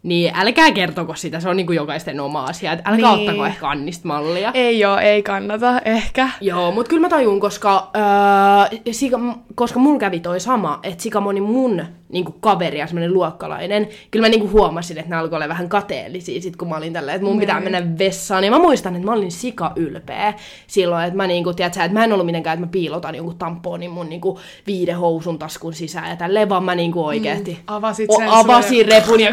niin 0.04 0.32
älkää 0.34 0.73
kertoko 0.73 1.14
sitä, 1.14 1.40
se 1.40 1.49
on 1.49 1.56
niinku 1.56 1.73
jokaisten 1.73 2.20
oma 2.20 2.44
asia. 2.44 2.73
Et 2.73 2.80
älkää 2.84 3.16
Niin. 3.16 3.28
ottako 3.28 3.46
ehkä 3.46 3.68
Annista 3.68 4.08
mallia. 4.08 4.50
Ei 4.54 4.84
oo, 4.84 4.96
ei 4.99 5.23
kannata, 5.23 5.80
ehkä. 5.84 6.28
Joo, 6.40 6.73
mutta 6.73 6.88
kyllä 6.90 7.00
mä 7.00 7.08
tajun, 7.08 7.40
koska, 7.40 7.90
öö, 7.96 8.78
sika, 8.90 9.20
koska 9.54 9.78
mulla 9.78 9.99
kävi 10.00 10.20
toi 10.20 10.40
sama, 10.40 10.80
että 10.82 11.02
sika 11.02 11.20
moni 11.20 11.40
mun 11.40 11.84
niinku, 12.14 12.33
kaveri 12.40 12.78
ja 12.78 12.87
semmonen 12.87 13.14
luokkalainen, 13.14 13.88
kyllä 14.11 14.25
mä 14.26 14.28
niinku, 14.30 14.49
huomasin, 14.49 14.99
että 14.99 15.11
ne 15.11 15.16
alkoi 15.16 15.37
olla 15.37 15.49
vähän 15.49 15.68
kateellisia 15.68 16.40
sit 16.40 16.56
kun 16.56 16.68
mä 16.68 16.76
olin 16.76 16.92
tällä, 16.92 17.14
että 17.14 17.26
mun 17.26 17.38
pitää 17.40 17.61
Niin. 17.61 17.73
mennä 17.73 17.99
vessaan. 17.99 18.44
Ja 18.44 18.50
mä 18.50 18.59
muistan, 18.59 18.94
että 18.97 19.06
mä 19.06 19.12
olin 19.12 19.33
sika 19.33 19.73
ylpeä 19.76 20.35
silloin, 20.66 21.04
että 21.04 21.16
mä 21.16 21.26
niinku, 21.26 21.52
tiedätkö, 21.52 21.80
että 21.80 21.92
mä 21.99 22.04
en 22.04 22.12
ollut 22.12 22.26
mitenkään, 22.26 22.54
että 22.54 22.66
mä 22.66 22.71
piilotan 22.71 23.14
jonkun 23.14 23.38
tamponin 23.38 23.90
mun 23.90 24.09
niinku, 24.09 24.38
viidehousun 24.66 25.38
taskun 25.38 25.75
sisään 25.75 26.11
ja 26.11 26.16
tälleen, 26.16 26.49
vaan 26.49 26.64
mä 26.64 26.75
niinku 26.75 27.04
oikeesti 27.04 27.52
Mm, 27.52 27.59
avasit 27.66 28.11
o- 28.11 28.16
sen 28.18 28.28
avasin 28.28 28.87
repun 28.87 29.21
ja, 29.21 29.30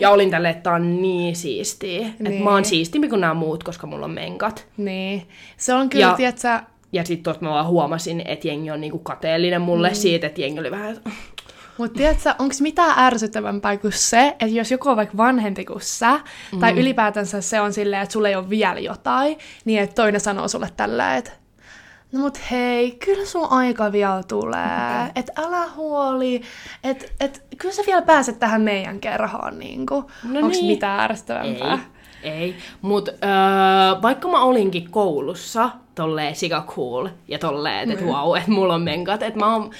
ja 0.00 0.10
olin 0.10 0.30
tälleen, 0.30 0.50
että 0.52 0.62
tää 0.62 0.72
on 0.72 1.02
niin 1.02 1.36
siistiä. 1.36 2.06
Että 2.06 2.22
Niin. 2.28 2.42
mä 2.44 2.50
oon 2.50 2.64
siistimpi 2.64 3.08
kuin 3.08 3.20
nämä 3.20 3.34
muut, 3.34 3.64
koska 3.64 3.86
mulla 3.86 4.04
on 4.04 4.10
menkat. 4.10 4.66
Niin. 4.76 5.22
Se 5.56 5.74
on 5.74 5.88
kyllä, 5.88 6.04
Ja- 6.04 6.08
ja... 6.10 6.16
tiedätkö, 6.16 6.48
Ja 6.92 7.04
sitten 7.04 7.24
tuosta 7.24 7.44
mä 7.44 7.50
vaan 7.50 7.66
huomasin, 7.66 8.22
että 8.24 8.48
jengi 8.48 8.70
on 8.70 8.80
niinku 8.80 8.98
kateellinen 8.98 9.60
mulle 9.60 9.88
mm. 9.88 9.94
siitä, 9.94 10.26
että 10.26 10.40
jengi 10.40 10.60
oli 10.60 10.70
vähän... 10.70 10.96
Mutta 11.78 11.98
tiedätkö, 11.98 12.34
onko 12.38 12.54
mitään 12.60 12.98
ärsyttävämpää 12.98 13.76
kuin 13.76 13.92
se, 13.92 14.28
että 14.28 14.46
jos 14.46 14.70
joku 14.70 14.88
on 14.88 14.96
vaikka 14.96 15.16
vanhempi 15.16 15.64
kuin 15.64 15.80
sä, 15.80 16.20
mm. 16.52 16.58
tai 16.60 16.72
ylipäätänsä 16.80 17.40
se 17.40 17.60
on 17.60 17.72
silleen, 17.72 18.02
että 18.02 18.12
sulla 18.12 18.28
ei 18.28 18.36
ole 18.36 18.50
vielä 18.50 18.80
jotain, 18.80 19.38
niin 19.64 19.82
että 19.82 19.94
toinen 19.94 20.20
sanoo 20.20 20.48
sulle 20.48 20.68
tällä, 20.76 21.16
että 21.16 21.30
no 22.12 22.20
mut 22.20 22.38
hei, 22.50 22.90
kyllä 22.90 23.26
sun 23.26 23.46
aika 23.50 23.92
vielä 23.92 24.22
tulee, 24.28 25.04
Mm. 25.04 25.10
että 25.14 25.32
älä 25.36 25.66
huoli, 25.76 26.42
että 26.84 27.04
et, 27.20 27.42
kyllä 27.58 27.74
sä 27.74 27.82
vielä 27.86 28.02
pääset 28.02 28.38
tähän 28.38 28.60
meidän 28.62 29.00
kerhoon, 29.00 29.58
niinku. 29.58 30.10
No 30.24 30.38
onko 30.38 30.48
niin. 30.48 30.66
mitään 30.66 31.00
ärsyttävämpää? 31.00 31.78
Ei, 32.22 32.32
ei. 32.32 32.56
Mutta 32.82 33.10
öö, 33.12 34.02
vaikka 34.02 34.28
mä 34.28 34.42
olinkin 34.42 34.90
koulussa 34.90 35.70
tolleen 35.94 36.36
sika 36.36 36.64
cool 36.66 37.08
ja 37.28 37.38
tolleen, 37.38 37.90
että 37.90 38.04
wow, 38.04 38.36
että 38.36 38.50
mulla 38.50 38.74
on 38.74 38.82
menkat, 38.82 39.22
että 39.22 39.38
mä 39.38 39.52
oon, 39.56 39.70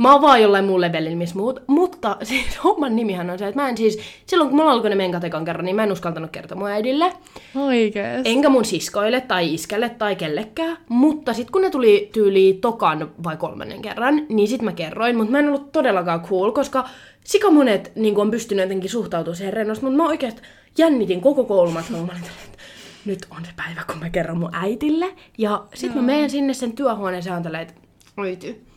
mä 0.00 0.12
oon 0.12 0.22
vaan 0.22 0.42
jollain 0.42 0.64
muun 0.64 0.80
levelillä, 0.80 1.16
missä 1.16 1.36
muut. 1.36 1.60
Mutta 1.66 2.16
siis 2.22 2.64
homman 2.64 2.96
nimihän 2.96 3.30
on 3.30 3.38
se, 3.38 3.46
että 3.46 3.60
mä 3.60 3.68
en 3.68 3.76
siis, 3.76 3.98
silloin 4.26 4.50
kun 4.50 4.58
mulla 4.58 4.72
alkoi 4.72 4.90
ne 4.90 4.96
menkat 4.96 5.24
ekan 5.24 5.44
kerran, 5.44 5.64
niin 5.64 5.76
mä 5.76 5.82
en 5.82 5.92
uskaltanut 5.92 6.30
kertoa 6.30 6.58
mun 6.58 6.70
äidille. 6.70 7.12
Oikeesti? 7.56 8.30
Enkä 8.30 8.48
mun 8.48 8.64
siskoille 8.64 9.20
tai 9.20 9.54
iskelle 9.54 9.88
tai 9.88 10.16
kellekään. 10.16 10.78
Mutta 10.88 11.32
sitten 11.32 11.52
kun 11.52 11.62
ne 11.62 11.70
tuli 11.70 12.10
tyyli 12.12 12.58
tokan 12.60 13.10
vai 13.24 13.36
kolmannen 13.36 13.82
kerran, 13.82 14.26
niin 14.28 14.48
sit 14.48 14.62
mä 14.62 14.72
kerroin. 14.72 15.16
Mutta 15.16 15.32
mä 15.32 15.38
en 15.38 15.48
ollut 15.48 15.72
todellakaan 15.72 16.20
cool, 16.20 16.50
koska 16.50 16.88
sika 17.24 17.50
monet 17.50 17.92
niin 17.94 18.20
on 18.20 18.30
pystynyt 18.30 18.62
jotenkin 18.62 18.90
suhtautumaan 18.90 19.36
siihen 19.36 19.52
rennosti. 19.52 19.84
Mutta 19.84 19.96
mä 20.02 20.08
oikeasti 20.08 20.42
jännitin 20.78 21.20
koko 21.20 21.44
koulumatkan. 21.44 21.92
Mä 21.92 22.12
olin 22.12 22.22
että 22.22 22.58
nyt 23.04 23.26
on 23.30 23.44
se 23.44 23.50
päivä, 23.56 23.82
kun 23.86 23.98
mä 23.98 24.10
kerron 24.10 24.38
mun 24.38 24.54
äitille. 24.54 25.06
Ja 25.38 25.64
sit 25.74 25.94
mä 25.94 26.02
menen 26.02 26.30
sinne 26.30 26.54
sen 26.54 26.72
työhuoneeseen 26.72 27.32
ja 27.44 27.50
on 27.50 27.56
että 27.56 27.74
äiti, 28.18 28.69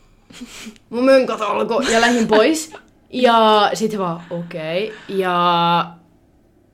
mun 0.90 1.04
mönkat 1.04 1.40
alkoi 1.40 1.92
ja 1.92 2.00
lähdin 2.00 2.28
pois. 2.28 2.72
Ja 3.10 3.70
sit 3.74 3.90
se 3.90 3.98
vaan, 3.98 4.22
okei. 4.30 4.84
Okay. 4.84 5.18
Ja... 5.18 5.86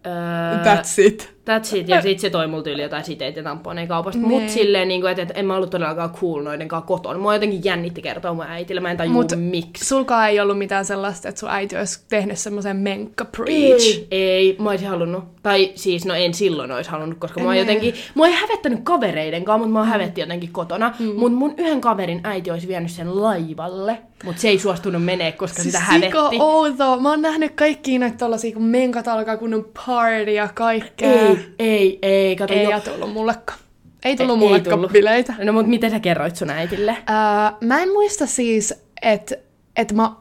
Öö, 0.07 0.75
That's 0.75 1.07
it. 1.07 1.35
That's 1.41 1.77
it. 1.77 1.89
Ja 1.89 2.03
sit 2.03 2.21
se 2.21 2.31
toi 2.31 2.47
mulle 2.47 2.63
tyyli 2.63 2.83
jotain 2.83 3.05
siteitä 3.05 3.41
ja 3.41 3.45
tamponeja 3.45 3.87
kaupasta. 3.87 4.21
Mut 4.21 4.41
Nee. 4.41 4.49
silleen, 4.49 4.89
niin 4.89 5.07
että, 5.07 5.23
että 5.23 5.35
en 5.35 5.47
mä 5.47 5.57
ollut 5.57 5.71
todellakaan 5.71 6.11
cool 6.11 6.43
noidenkaan 6.43 6.83
kotona. 6.83 7.19
Mua 7.19 7.35
jotenkin 7.35 7.65
jännitti 7.65 8.03
kertoa 8.03 8.35
mun 8.35 8.45
äitille. 8.49 8.81
Mä 8.81 8.91
en 8.91 8.97
tajua 8.97 9.13
Mut 9.13 9.33
miksi. 9.37 9.85
Sulkaan 9.85 10.29
ei 10.29 10.41
ollut 10.41 10.59
mitään 10.59 10.85
sellaista, 10.85 11.29
että 11.29 11.39
sun 11.39 11.51
äiti 11.51 11.77
olisi 11.77 12.05
tehnyt 12.09 12.39
semmoisen 12.39 12.77
menkka 12.77 13.25
preach. 13.25 13.87
Ei, 13.87 14.07
ei, 14.11 14.57
mä 14.59 14.71
olisin 14.71 14.89
halunnut. 14.89 15.40
Tai 15.43 15.73
siis, 15.75 16.05
no 16.07 16.15
en 16.15 16.35
silloin 16.35 16.73
olisi 16.73 16.91
halunnut, 16.91 17.19
koska 17.19 17.41
mua 17.41 17.55
jotenkin, 17.55 17.95
mua 18.15 18.27
ei 18.27 18.33
hävettänyt 18.33 18.81
kavereidenkaan, 18.83 19.61
mutta 19.61 19.73
mua 19.73 19.85
hävetti 19.85 20.21
jotenkin 20.21 20.53
kotona. 20.53 20.95
Mm. 20.99 21.07
Mut 21.17 21.33
mun 21.35 21.55
yhden 21.57 21.81
kaverin 21.81 22.21
äiti 22.25 22.51
olisi 22.51 22.69
vienyt 22.69 22.91
sen 22.91 23.23
laivalle, 23.23 23.99
mutta 24.25 24.43
se 24.43 24.49
ei 24.49 24.59
suostunut 24.59 25.05
menee, 25.05 25.33
koska 25.33 25.63
sitä 25.63 25.79
Sika 25.79 25.93
hävetti. 25.93 26.37
outo. 26.41 27.01
Mä 27.01 27.11
oon 27.11 27.23
nähnyt 27.23 27.53
kaikkia 27.55 27.99
näitä 27.99 28.17
tollasia, 28.17 28.53
kun 28.55 28.63
menkat 28.65 29.09
alkaa 29.09 29.37
kunnon 29.37 29.67
party 29.87 30.31
ja 30.33 30.49
kaikkea. 30.55 31.11
Ei, 31.13 31.39
ei, 31.59 31.99
ei, 32.03 32.37
kato 32.37 32.55
ei 32.55 32.63
jo. 32.65 32.71
ole 32.71 32.81
tullut 32.81 33.13
mullekaan. 33.13 33.59
Ei 34.05 34.17
tullut 34.17 34.35
Ei 34.35 34.39
mullekaan 34.39 34.77
tullut. 34.77 34.93
bileitä. 34.93 35.35
No 35.45 35.53
mut 35.53 35.67
miten 35.67 35.91
sä 35.91 36.01
kerroit 36.01 36.37
sun 36.37 36.51
äitille? 36.51 36.91
Öö, 37.11 37.67
mä 37.69 37.83
en 37.83 37.89
muista 37.93 38.27
siis, 38.27 38.75
että 39.03 39.37
et 39.77 39.93
mä... 39.93 40.13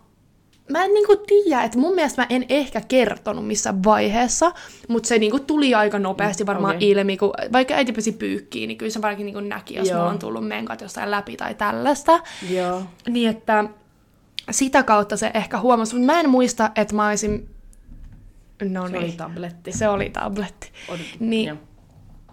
Mä 0.70 0.84
en 0.86 0.94
niinku 0.94 1.16
tiedä, 1.16 1.64
että 1.64 1.78
mun 1.78 1.96
mielestä 1.96 2.22
mä 2.22 2.28
en 2.30 2.46
ehkä 2.50 2.82
kertonut 2.88 3.48
missään 3.48 3.84
vaiheessa, 3.84 4.52
mutta 4.88 5.08
se 5.08 5.20
niinku 5.20 5.40
tuli 5.40 5.76
aika 5.76 6.00
nopeasti 6.00 6.46
varmaan 6.46 6.76
Okei. 6.76 6.92
okay. 6.92 7.02
ilmi, 7.02 7.18
kun 7.18 7.34
vaikka 7.52 7.74
äiti 7.74 7.92
pesi 7.92 8.12
pyykkiin, 8.12 8.68
niin 8.68 8.78
kyllä 8.78 8.92
se 8.92 9.02
varmaan 9.02 9.26
niinku 9.26 9.40
näki, 9.40 9.76
jos 9.76 9.90
Joo. 9.90 10.06
on 10.06 10.20
tullut 10.20 10.48
menkat 10.48 10.82
jostain 10.82 11.12
läpi 11.12 11.38
tai 11.38 11.56
tällaista. 11.56 12.20
Joo. 12.50 12.84
Niin, 13.10 13.30
että 13.30 13.64
sitä 14.52 14.84
kautta 14.84 15.18
se 15.18 15.32
ehkä 15.34 15.60
huomasi, 15.60 15.96
mutta 15.96 16.14
mä 16.14 16.20
en 16.20 16.30
muista, 16.30 16.72
että 16.76 16.96
mä 16.96 17.08
olisin... 17.08 17.50
No 18.70 18.88
Se 18.88 18.98
oli 18.98 19.06
niin, 19.06 19.18
tabletti. 19.18 19.72
se 19.72 19.88
oli 19.88 20.10
tabletti. 20.10 20.72
Niin, 21.20 21.60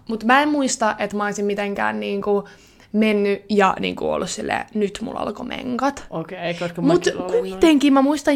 mutta 0.09 0.25
mä 0.25 0.41
en 0.41 0.49
muista, 0.49 0.95
että 0.99 1.17
mä 1.17 1.25
olisin 1.25 1.45
mitenkään 1.45 1.99
niinku 1.99 2.47
mennyt 2.97 3.45
ja 3.49 3.75
niinku 3.79 4.09
ollut 4.09 4.29
silleen, 4.29 4.65
nyt 4.73 4.99
mulla 5.01 5.19
alkoi 5.19 5.45
menkat. 5.45 6.05
Okei, 6.09 6.37
okay, 6.37 6.53
koska 6.53 6.81
Mutta 6.81 7.11
kuitenkin 7.11 7.93
mä 7.93 8.01
muistan 8.01 8.35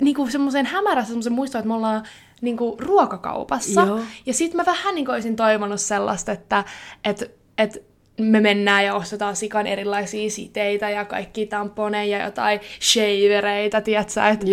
niinku 0.00 0.26
semmoisen 0.26 0.66
hämärässä 0.66 1.08
semmoisen 1.08 1.32
muiston, 1.32 1.58
että 1.58 1.68
me 1.68 1.74
ollaan 1.74 2.02
niinku 2.40 2.76
ruokakaupassa. 2.80 3.80
Joo. 3.80 4.00
Ja 4.26 4.34
sit 4.34 4.54
mä 4.54 4.66
vähän 4.66 4.94
niinku 4.94 5.12
olisin 5.12 5.36
toivonut 5.36 5.80
sellaista, 5.80 6.32
että 6.32 6.64
et, 7.04 7.36
et 7.58 7.88
me 8.20 8.40
mennään 8.40 8.84
ja 8.84 8.94
ostetaan 8.94 9.36
sikan 9.36 9.66
erilaisia 9.66 10.30
siteitä 10.30 10.90
ja 10.90 11.04
kaikki 11.04 11.46
tamponeja 11.46 12.18
ja 12.18 12.24
jotain 12.24 12.60
shavereita, 12.80 13.80
tiedätkö, 13.80 14.20
että 14.32 14.46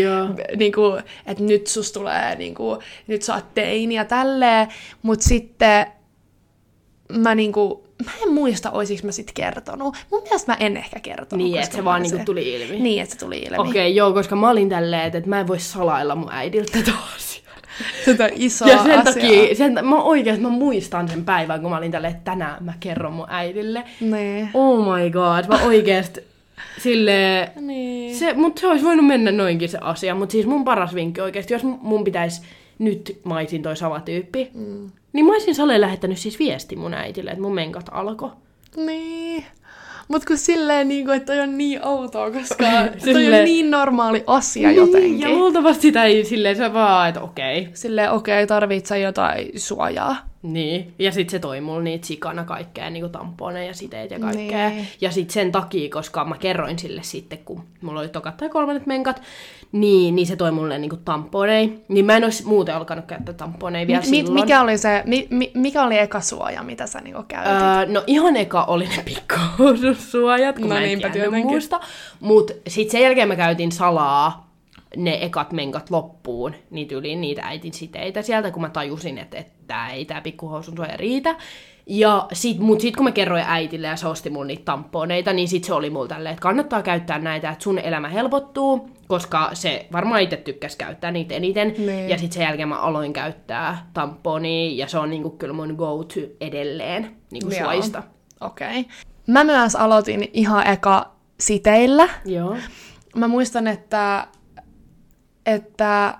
niinku, 0.55 0.81
et 1.25 1.39
nyt 1.39 1.67
sus 1.67 1.91
tulee, 1.91 2.35
niinku, 2.35 2.79
nyt 3.07 3.21
sä 3.21 3.35
oot 3.35 3.53
teini 3.53 3.95
ja 3.95 4.05
tälleen, 4.05 4.67
mut 5.01 5.21
sitten 5.21 5.85
mä 7.17 7.35
niinku, 7.35 7.84
mä 8.05 8.11
en 8.23 8.33
muista, 8.33 8.71
oisinko 8.71 9.05
mä 9.05 9.11
sit 9.11 9.31
kertonut. 9.33 9.95
Mun 10.11 10.21
mielestä 10.23 10.51
mä 10.51 10.57
en 10.59 10.77
ehkä 10.77 10.99
kertonut. 10.99 11.45
Niin, 11.45 11.59
että 11.59 11.75
se 11.75 11.83
vaan 11.83 12.01
olin 12.01 12.11
niinku 12.11 12.25
tuli 12.25 12.53
ilmi. 12.53 12.79
Niin, 12.79 13.01
että 13.01 13.13
se 13.13 13.19
tuli 13.19 13.37
ilmi. 13.37 13.57
Okei, 13.57 13.69
okay, 13.69 13.87
joo, 13.87 14.13
koska 14.13 14.35
mä 14.35 14.49
olin 14.49 14.69
tälleen, 14.69 15.03
että 15.03 15.29
mä 15.29 15.39
en 15.39 15.47
voi 15.47 15.59
salailla 15.59 16.15
mun 16.15 16.31
äidiltä 16.31 16.71
tätä 16.71 16.91
asiaa. 17.15 17.55
Tätä 18.05 18.29
isoa 18.35 18.67
Ja 18.67 18.83
sen 18.83 18.99
asiaa. 18.99 19.03
takia, 19.03 19.55
sen, 19.55 19.79
mä 19.83 20.01
oikeesti 20.01 20.41
mä 20.41 20.49
muistan 20.49 21.07
sen 21.07 21.25
päivän, 21.25 21.61
kun 21.61 21.69
mä 21.69 21.77
olin 21.77 21.91
tälleen, 21.91 22.13
että 22.13 22.31
tänään 22.31 22.63
mä 22.63 22.73
kerron 22.79 23.13
mun 23.13 23.27
äidille. 23.29 23.83
Niin. 24.01 24.49
Oh 24.53 24.97
my 24.97 25.09
god, 25.09 25.47
mä 25.47 25.65
oikeesti 25.65 26.21
silleen... 26.77 27.51
Niin. 27.61 28.15
Se, 28.15 28.33
mutta 28.33 28.61
se 28.61 28.67
olisi 28.67 28.85
voinut 28.85 29.07
mennä 29.07 29.31
noinkin 29.31 29.69
se 29.69 29.77
asia, 29.81 30.15
mutta 30.15 30.31
siis 30.31 30.45
mun 30.45 30.63
paras 30.63 30.95
vinkki 30.95 31.21
oikeasti, 31.21 31.53
jos 31.53 31.63
mun 31.63 32.03
pitäisi 32.03 32.41
nyt 32.79 33.19
mä 33.25 33.35
olisin 33.35 33.61
toi 33.61 33.77
sama 33.77 33.99
tyyppi, 33.99 34.49
mm. 34.53 34.91
niin 35.13 35.25
mä 35.25 35.31
olisin 35.31 35.55
Sale 35.55 35.81
lähettänyt 35.81 36.17
siis 36.17 36.39
viesti 36.39 36.75
mun 36.75 36.93
äitille, 36.93 37.31
että 37.31 37.41
mun 37.41 37.55
menkat 37.55 37.85
alkoi. 37.91 38.29
Niin. 38.75 39.45
Mut 40.07 40.25
kun 40.25 40.37
silleen, 40.37 40.87
niin 40.87 41.05
kuin, 41.05 41.17
että 41.17 41.33
toi 41.33 41.41
on 41.41 41.57
niin 41.57 41.85
outoa, 41.85 42.31
koska 42.31 42.65
toi 42.65 42.99
Silleen- 42.99 43.39
on 43.39 43.45
niin 43.45 43.71
normaali 43.71 44.23
asia 44.27 44.71
jotenkin. 44.71 45.19
Ja 45.19 45.29
luultavasti 45.29 45.81
sitä 45.81 46.03
ei 46.03 46.25
silleen 46.25 46.55
se 46.55 46.73
vaan, 46.73 47.09
että 47.09 47.21
okei. 47.21 47.67
Silleen, 47.73 48.11
okei, 48.11 48.43
okay, 48.43 48.47
tarvit 48.47 48.85
sä 48.85 48.97
jotain 48.97 49.51
suojaa? 49.59 50.15
Niin, 50.45 50.93
ja 50.99 51.11
sitten 51.11 51.31
se 51.31 51.39
toi 51.39 51.61
mulle 51.61 51.83
niitä 51.83 52.07
sikana 52.07 52.43
kaikkea, 52.43 52.89
niinku 52.89 53.09
tamponeja 53.09 53.67
ja 53.67 53.73
siteet 53.73 54.11
ja 54.11 54.19
kaikkea. 54.19 54.69
Niin. 54.69 54.87
Ja 55.01 55.11
sitten 55.11 55.33
sen 55.33 55.51
takia, 55.51 55.89
koska 55.89 56.25
mä 56.25 56.37
kerroin 56.37 56.79
sille 56.79 57.03
sitten, 57.03 57.37
kun 57.45 57.63
mulla 57.81 57.99
oli 57.99 58.09
tokat 58.09 58.37
tai 58.37 58.49
kolmannet 58.49 58.85
menkat, 58.85 59.21
niin, 59.71 60.15
niin 60.15 60.27
se 60.27 60.35
toi 60.35 60.51
mulle 60.51 60.77
niinku 60.77 60.97
tamponei. 61.05 61.79
Niin 61.87 62.05
mä 62.05 62.17
en 62.17 62.23
olisi 62.23 62.45
muuten 62.45 62.75
alkanut 62.75 63.05
käyttää 63.05 63.33
tamponeja 63.33 63.87
vielä 63.87 64.01
Mi- 64.01 64.09
mi- 64.09 64.17
silloin. 64.17 64.33
mikä 64.33 64.61
oli 64.61 64.77
se, 64.77 65.03
mi- 65.05 65.27
mi- 65.29 65.51
mikä 65.53 65.83
oli 65.83 65.97
eka 65.97 66.21
suoja, 66.21 66.63
mitä 66.63 66.87
sä 66.87 67.01
niinku 67.01 67.23
käytit? 67.27 67.51
Öö, 67.51 67.85
no 67.93 68.03
ihan 68.07 68.37
eka 68.37 68.63
oli 68.63 68.87
ne 68.87 69.03
pikkuhoususuojat, 69.05 70.55
kun 70.55 70.69
No 70.69 70.75
mä 70.75 70.81
en 70.81 70.87
niinpä 70.87 71.11
muusta. 71.43 71.79
Mut 72.19 72.51
sit 72.67 72.89
sen 72.89 73.01
jälkeen 73.01 73.27
mä 73.27 73.35
käytin 73.35 73.71
salaa 73.71 74.44
ne 74.97 75.17
ekat 75.21 75.51
menkat 75.51 75.89
loppuun, 75.89 76.55
niitä 76.69 76.95
yli 76.95 77.15
niitä 77.15 77.41
äitin 77.45 77.73
siteitä 77.73 78.21
sieltä, 78.21 78.51
kun 78.51 78.61
mä 78.61 78.69
tajusin, 78.69 79.17
että, 79.17 79.37
että 79.37 79.87
ei 79.87 80.05
tää 80.05 80.21
pikkuhousun 80.21 80.75
suoja 80.75 80.97
riitä. 80.97 81.35
Ja 81.87 82.27
sit, 82.33 82.59
mut 82.59 82.81
sit 82.81 82.95
kun 82.95 83.03
mä 83.03 83.11
kerroin 83.11 83.43
äitille 83.47 83.87
ja 83.87 83.95
se 83.95 84.07
osti 84.07 84.29
mulle 84.29 84.47
niitä 84.47 84.65
tamponeita, 84.65 85.33
niin 85.33 85.47
sit 85.47 85.63
se 85.63 85.73
oli 85.73 85.89
mulle 85.89 86.07
tälleen, 86.07 86.33
että 86.33 86.41
kannattaa 86.41 86.81
käyttää 86.81 87.19
näitä, 87.19 87.49
että 87.49 87.63
sun 87.63 87.79
elämä 87.79 88.09
helpottuu, 88.09 88.89
koska 89.07 89.49
se 89.53 89.87
varmaan 89.91 90.21
itse 90.21 90.37
tykkäs 90.37 90.75
käyttää 90.75 91.11
niitä 91.11 91.35
eniten. 91.35 91.75
Niin. 91.77 92.09
Ja 92.09 92.17
sit 92.17 92.31
sen 92.31 92.43
jälkeen 92.43 92.69
mä 92.69 92.79
aloin 92.79 93.13
käyttää 93.13 93.89
tamponia, 93.93 94.75
ja 94.75 94.87
se 94.87 94.99
on 94.99 95.09
niinku 95.09 95.29
kyllä 95.29 95.53
mun 95.53 95.75
go-to 95.77 96.19
edelleen 96.41 97.15
niinku 97.31 97.51
suojista. 97.51 98.03
Okei. 98.41 98.79
Okay. 98.79 98.91
Mä 99.27 99.43
myös 99.43 99.75
aloitin 99.75 100.29
ihan 100.33 100.67
eka 100.67 101.11
siteillä. 101.39 102.09
Joo. 102.25 102.57
Mä 103.15 103.27
muistan, 103.27 103.67
että, 103.67 104.27
että 105.45 106.17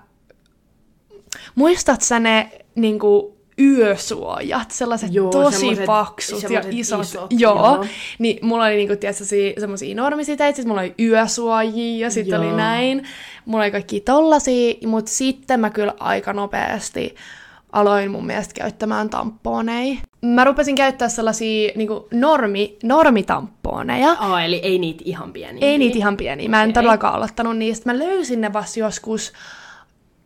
muistat 1.54 2.00
sä 2.02 2.20
ne 2.20 2.50
niinku, 2.74 3.36
yösuojat, 3.60 4.70
sellaiset 4.70 5.12
Joo, 5.14 5.30
tosi 5.30 5.58
semmoset- 5.58 5.86
paksut 5.86 6.50
ja 6.50 6.62
isot. 6.70 7.00
isot, 7.02 7.30
joo. 7.30 7.54
joo. 7.74 7.84
Niin 8.18 8.38
mulla 8.46 8.64
oli 8.64 8.76
niinku, 8.76 8.96
tiedätkö, 8.96 9.24
semmosia 9.60 9.94
normisiteitä, 9.94 10.56
sit 10.56 10.64
mulla 10.66 10.80
oli 10.80 10.94
yösuojia 11.00 12.06
ja 12.06 12.10
sitten 12.10 12.40
oli 12.40 12.52
näin. 12.52 13.04
Mulla 13.44 13.64
oli 13.64 13.70
kaikki 13.70 14.00
tollasia, 14.00 14.74
mutta 14.86 15.10
sitten 15.10 15.60
mä 15.60 15.70
kyllä 15.70 15.94
aika 16.00 16.32
nopeasti 16.32 17.14
aloin 17.72 18.10
mun 18.10 18.26
mielestä 18.26 18.54
käyttämään 18.54 19.10
tamponeja. 19.10 19.96
Mä 20.34 20.44
rupesin 20.44 20.74
käyttää 20.74 21.08
sellaisia 21.08 21.72
niinku 21.76 22.08
normi, 22.14 22.76
normitamponeja. 22.82 24.16
Aa, 24.18 24.44
eli 24.44 24.56
ei 24.56 24.78
niitä 24.78 25.02
ihan 25.04 25.32
pieniä. 25.32 25.68
Ei 25.68 25.78
niitä 25.78 25.98
ihan 25.98 26.16
pieniä. 26.16 26.48
Mä 26.48 26.62
en 26.62 26.66
Okei. 26.66 26.74
todellakaan 26.74 27.14
aloittanut 27.14 27.56
niistä. 27.56 27.92
Mä 27.92 27.98
löysin 27.98 28.40
ne 28.40 28.52
vasta 28.52 28.80
joskus 28.80 29.32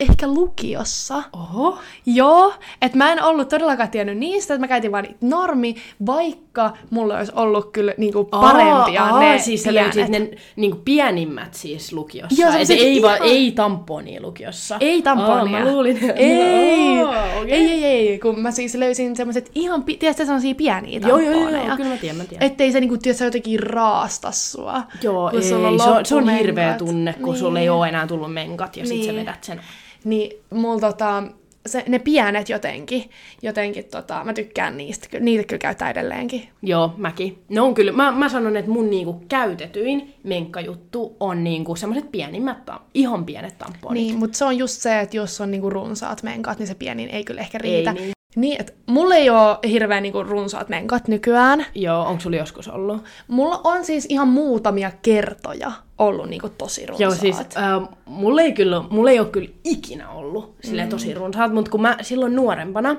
ehkä 0.01 0.27
lukiossa. 0.29 1.23
Oho. 1.33 1.79
Joo, 2.07 2.53
että 2.83 2.99
mä 2.99 3.13
en 3.13 3.23
ollut 3.23 3.49
todellakaan 3.49 3.91
tiennyt 3.91 4.19
niistä, 4.19 4.55
että 4.55 4.61
mä 4.61 4.69
käytin 4.69 4.93
vaan 4.93 5.05
niitä 5.05 5.19
normi, 5.21 5.75
vaikka 6.07 6.73
mulla 6.91 7.17
olisi 7.19 7.33
ollut 7.35 7.71
kyllä 7.73 7.95
niinku 7.99 8.25
parempia 8.25 9.05
aa, 9.05 9.19
ne 9.21 9.39
siis 9.39 9.63
sä 9.63 9.75
löysit 9.75 10.09
ne 10.09 10.31
niinku 10.57 10.79
pienimmät 10.85 11.55
siis 11.55 11.93
lukiossa. 11.93 12.43
Joo, 12.43 12.51
semmoset 12.51 12.77
ei, 12.81 13.03
va, 13.03 13.15
ihan- 13.17 13.29
ei 13.29 13.53
tamponia 13.53 14.23
lukiossa. 14.23 14.77
Ei 14.81 15.03
tamponia. 15.03 15.59
Aa, 15.59 15.65
mä 15.65 15.73
luulin. 15.73 16.11
Ei. 16.17 17.01
Aa, 17.03 17.25
okei. 17.41 17.53
ei, 17.53 17.85
ei, 17.85 18.09
ei, 18.09 18.19
kun 18.19 18.41
mä 18.41 18.51
siis 18.51 18.75
löysin 18.75 19.17
semmoset 19.17 19.51
ihan, 19.55 19.83
pi- 19.85 19.97
tiedätkö, 19.97 20.25
sellaisia 20.25 20.55
pieniä 20.55 21.01
tamponeja. 21.01 21.31
joo, 21.33 21.49
joo, 21.51 21.65
joo, 21.67 21.77
kyllä 21.77 21.91
mä 21.91 21.97
tiedän, 21.97 22.17
mä 22.17 22.25
tiedän. 22.25 22.47
Ettei 22.47 22.73
se 22.73 22.81
niinku, 22.81 22.97
tiedätkö, 22.99 23.25
jotenkin 23.25 23.61
raasta 23.61 24.33
sua. 24.33 24.83
Joo, 25.03 25.31
ei, 25.31 25.43
se, 25.43 25.55
on, 25.57 26.07
se 26.07 26.15
on 26.15 26.29
hirveä 26.29 26.75
tunne, 26.75 27.13
kun 27.13 27.25
niin. 27.33 27.39
sulla 27.39 27.59
ei 27.61 27.69
ole 27.69 27.89
enää 27.89 28.07
tullut 28.07 28.33
menkat 28.33 28.77
ja 28.77 28.87
sit 28.87 29.03
sä 29.05 29.13
Niin. 29.13 29.21
vedät 29.21 29.45
sen. 29.45 29.61
Niin 30.05 30.43
mulla 30.51 30.81
tota, 30.81 31.23
se, 31.67 31.85
ne 31.89 31.99
pienet 31.99 32.49
jotenkin, 32.49 33.11
jotenkin 33.43 33.85
tota, 33.85 34.25
mä 34.25 34.33
tykkään 34.33 34.77
niistä, 34.77 35.21
niitä 35.21 35.45
kyllä 35.45 35.59
käyttää 35.59 35.91
edelleenkin. 35.91 36.49
Joo, 36.63 36.95
mäkin. 36.97 37.39
Ne 37.49 37.61
on 37.61 37.75
kyllä, 37.75 37.93
mä, 37.93 38.13
mä 38.13 38.29
sanon, 38.29 38.57
että 38.57 38.71
mun 38.71 38.91
niinku 38.91 39.25
käytetyin 39.29 40.15
menkkajuttu 40.25 41.17
on 41.21 41.45
niinku 41.45 41.77
semmoiset 41.77 42.13
pienimmät, 42.13 42.59
ihan 42.95 43.25
pienet 43.25 43.59
tamponit. 43.59 44.03
Niin, 44.03 44.19
mutta 44.19 44.39
se 44.39 44.45
on 44.45 44.59
just 44.59 44.83
se, 44.83 45.01
että 45.01 45.17
jos 45.17 45.41
on 45.41 45.51
niinku 45.51 45.71
runsaat 45.71 46.23
menkat, 46.23 46.59
niin 46.59 46.67
se 46.67 46.75
pienin 46.75 47.09
ei 47.09 47.25
kyllä 47.25 47.41
ehkä 47.41 47.59
riitä. 47.59 47.91
Ei 47.91 48.01
niin. 48.01 48.13
Niin, 48.37 48.61
että 48.61 48.73
mulla 48.87 49.15
ei 49.15 49.31
ole 49.31 49.59
hirveän 49.69 50.03
niinku 50.03 50.23
runsaat 50.23 50.69
menkat 50.69 51.09
nykyään. 51.09 51.67
Joo, 51.75 52.03
onko 52.03 52.21
sulla 52.21 52.37
joskus 52.37 52.69
ollut? 52.69 53.05
Mulla 53.29 53.61
on 53.65 53.85
siis 53.85 54.07
ihan 54.09 54.29
muutamia 54.29 54.91
kertoja 55.03 55.73
ollut 55.99 56.29
niinku 56.29 56.49
tosi 56.49 56.87
runsaat. 56.87 57.01
Joo, 57.01 57.15
siis 57.15 57.39
äh, 57.39 57.89
mulla, 58.05 58.43
ei 58.43 58.53
kyllä, 58.53 58.83
mulla 58.91 59.11
ei 59.11 59.21
ole 59.21 59.29
kyllä 59.29 59.49
ikinä 59.65 60.11
ollut 60.11 60.55
sille 60.65 60.87
tosi 60.87 61.15
runsaat, 61.15 61.53
mutta 61.53 61.71
kun 61.71 61.83
mä 61.83 61.97
silloin 62.03 62.37
nuorempana, 62.37 62.97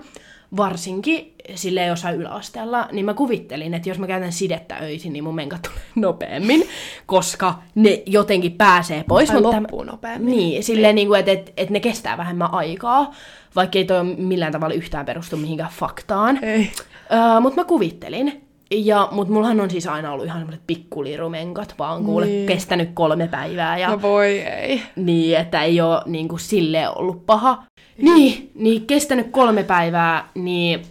varsinkin 0.57 1.33
sille 1.55 1.85
jossain 1.85 2.15
yläasteella, 2.15 2.87
niin 2.91 3.05
mä 3.05 3.13
kuvittelin, 3.13 3.73
että 3.73 3.89
jos 3.89 3.99
mä 3.99 4.07
käytän 4.07 4.31
sidettä 4.31 4.77
öisin, 4.81 5.13
niin 5.13 5.23
mun 5.23 5.35
menkat 5.35 5.61
tulee 5.61 5.81
nopeammin, 5.95 6.67
koska 7.05 7.55
ne 7.75 8.03
jotenkin 8.05 8.51
pääsee 8.51 9.03
pois. 9.07 9.29
Tai 9.29 9.41
mutta- 9.41 9.57
loppuu 9.57 9.83
nopeammin. 9.83 10.31
Niin, 10.35 10.63
silleen, 10.63 10.95
niin 10.95 11.07
kuin, 11.07 11.19
että, 11.19 11.31
että, 11.31 11.51
että 11.57 11.73
ne 11.73 11.79
kestää 11.79 12.17
vähemmän 12.17 12.53
aikaa, 12.53 13.13
vaikka 13.55 13.77
ei 13.79 13.85
toi 13.85 14.03
millään 14.03 14.51
tavalla 14.51 14.75
yhtään 14.75 15.05
perustu 15.05 15.37
mihinkään 15.37 15.71
faktaan. 15.73 16.43
Ei. 16.43 16.71
Öö, 17.13 17.39
mutta 17.39 17.61
mä 17.61 17.65
kuvittelin. 17.65 18.50
Ja, 18.71 19.07
mut 19.11 19.29
mullahan 19.29 19.61
on 19.61 19.69
siis 19.69 19.87
aina 19.87 20.11
ollut 20.11 20.25
ihan 20.25 20.39
semmoiset 20.39 20.67
pikkulirumenkat, 20.67 21.75
vaan 21.79 22.05
kuule, 22.05 22.25
Niin. 22.25 22.47
kestänyt 22.47 22.89
kolme 22.93 23.27
päivää. 23.27 23.77
Ja, 23.77 23.89
No 23.89 24.01
voi 24.01 24.39
ei. 24.39 24.81
Niin, 24.95 25.37
että 25.37 25.63
ei 25.63 25.81
ole 25.81 26.01
niin 26.05 26.27
kuin, 26.27 26.39
silleen 26.39 26.97
ollut 26.97 27.25
paha. 27.25 27.63
Niin, 27.97 28.51
niin 28.55 28.87
kestänyt 28.87 29.27
kolme 29.31 29.63
päivää, 29.63 30.29
niin 30.35 30.81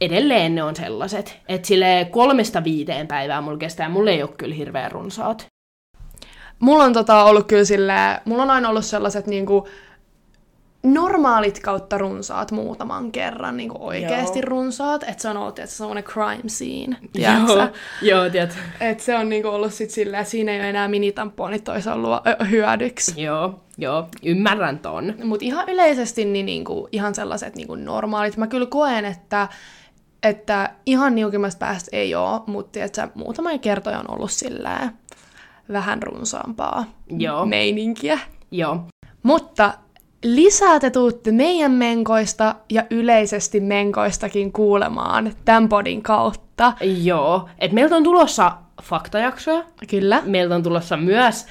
edelleen 0.00 0.54
ne 0.54 0.62
on 0.62 0.76
sellaiset. 0.76 1.38
Että 1.48 1.68
sille 1.68 2.08
kolmesta 2.10 2.64
viiteen 2.64 3.06
päivää 3.06 3.40
mulla 3.40 3.58
kestää, 3.58 3.88
mulla 3.88 4.10
ei 4.10 4.22
ole 4.22 4.30
kyllä 4.36 4.54
hirveän 4.54 4.92
runsaat. 4.92 5.46
Mulla 6.58 6.84
on 6.84 6.92
tota 6.92 7.24
ollut 7.24 7.46
kyllä 7.46 7.64
silleen, 7.64 8.20
mulla 8.24 8.42
on 8.42 8.50
aina 8.50 8.68
ollut 8.68 8.84
sellaiset 8.84 9.26
niinku 9.26 9.68
normaalit 10.84 11.60
kautta 11.60 11.98
runsaat 11.98 12.52
muutaman 12.52 13.12
kerran, 13.12 13.56
niinku 13.56 13.76
oikeasti 13.80 14.38
Joo. 14.38 14.48
runsaat, 14.48 15.02
että 15.02 15.22
se 15.22 15.28
on 15.28 15.36
ollut 15.36 15.58
että 15.58 15.70
semmoinen 15.70 16.04
crime 16.04 16.48
scene, 16.48 16.96
Joo, 17.14 17.46
tiedätkö? 17.46 17.78
joo, 18.10 18.30
tiedät. 18.30 18.58
Et 18.80 19.00
se 19.00 19.16
on 19.16 19.28
niinku 19.28 19.48
ollut 19.48 19.74
sit 19.74 19.90
silleen, 19.90 20.20
että 20.20 20.30
siinä 20.30 20.52
ei 20.52 20.60
ole 20.60 20.70
enää 20.70 20.88
minitamponit 20.88 21.68
olisi 21.68 21.88
ollut 21.88 22.12
hyödyksi. 22.50 23.22
Joo, 23.22 23.60
joo, 23.78 24.08
ymmärrän 24.24 24.78
ton. 24.78 25.14
Mutta 25.24 25.44
ihan 25.44 25.68
yleisesti 25.68 26.24
niin 26.24 26.46
niinku, 26.46 26.88
ihan 26.92 27.14
sellaiset 27.14 27.56
niinku 27.56 27.74
normaalit. 27.74 28.36
Mä 28.36 28.46
kyllä 28.46 28.66
koen, 28.66 29.04
että, 29.04 29.48
että 30.22 30.70
ihan 30.86 31.14
niukimmasta 31.14 31.66
päästä 31.66 31.88
ei 31.92 32.14
ole, 32.14 32.40
mutta 32.46 32.80
muutama 33.14 33.58
kertoja 33.58 33.98
on 33.98 34.10
ollut 34.10 34.30
silleen 34.30 34.90
vähän 35.72 36.02
runsaampaa 36.02 36.84
Joo. 37.18 37.46
meininkiä. 37.46 38.18
Joo. 38.50 38.84
Mutta 39.22 39.74
lisää 40.24 40.80
te 40.80 40.90
tuutte 40.90 41.32
meidän 41.32 41.72
menkoista 41.72 42.54
ja 42.70 42.84
yleisesti 42.90 43.60
menkoistakin 43.60 44.52
kuulemaan 44.52 45.32
tämän 45.44 45.68
podin 45.68 46.02
kautta. 46.02 46.72
Joo. 47.02 47.48
Et 47.58 47.72
meiltä 47.72 47.96
on 47.96 48.04
tulossa 48.04 48.52
faktajaksoja. 48.82 49.64
Kyllä. 49.90 50.22
Meiltä 50.24 50.54
on 50.54 50.62
tulossa 50.62 50.96
myös 50.96 51.46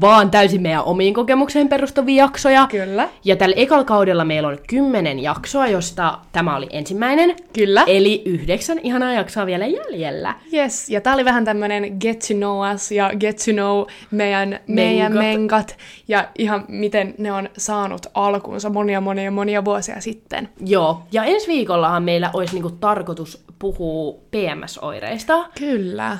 vaan 0.00 0.30
täysin 0.30 0.62
meidän 0.62 0.84
omiin 0.84 1.14
kokemukseen 1.14 1.68
perustuvia 1.68 2.24
jaksoja. 2.24 2.66
Kyllä. 2.70 3.08
Ja 3.24 3.36
tällä 3.36 3.54
ekalla 3.58 3.84
kaudella 3.84 4.24
meillä 4.24 4.48
on 4.48 4.58
kymmenen 4.68 5.18
jaksoa, 5.18 5.66
josta 5.66 6.18
tämä 6.32 6.56
oli 6.56 6.66
ensimmäinen. 6.70 7.36
Kyllä. 7.52 7.84
Eli 7.86 8.22
yhdeksän 8.24 8.78
ihanaa 8.82 9.12
jaksoa 9.12 9.46
vielä 9.46 9.66
jäljellä. 9.66 10.34
Yes, 10.52 10.90
ja 10.90 11.00
tää 11.00 11.14
oli 11.14 11.24
vähän 11.24 11.44
tämmönen 11.44 11.96
get 12.00 12.18
to 12.18 12.34
know 12.34 12.74
us 12.74 12.92
ja 12.92 13.10
get 13.20 13.36
to 13.36 13.52
know 13.52 13.84
meidän, 14.10 14.60
meidän 14.66 15.12
Menkat. 15.12 15.36
menkat 15.38 15.76
ja 16.08 16.28
ihan 16.38 16.64
miten 16.68 17.14
ne 17.18 17.32
on 17.32 17.48
saanut 17.58 18.06
alkuunsa 18.14 18.70
monia 18.70 19.00
monia 19.00 19.30
monia 19.30 19.64
vuosia 19.64 20.00
sitten. 20.00 20.48
Joo. 20.66 21.02
Ja 21.12 21.24
ensi 21.24 21.46
viikollahan 21.46 22.02
meillä 22.02 22.30
olisi 22.34 22.54
niinku 22.54 22.70
tarkoitus 22.70 23.44
puhua 23.58 24.14
PMS-oireista. 24.30 25.46
Kyllä. 25.58 26.18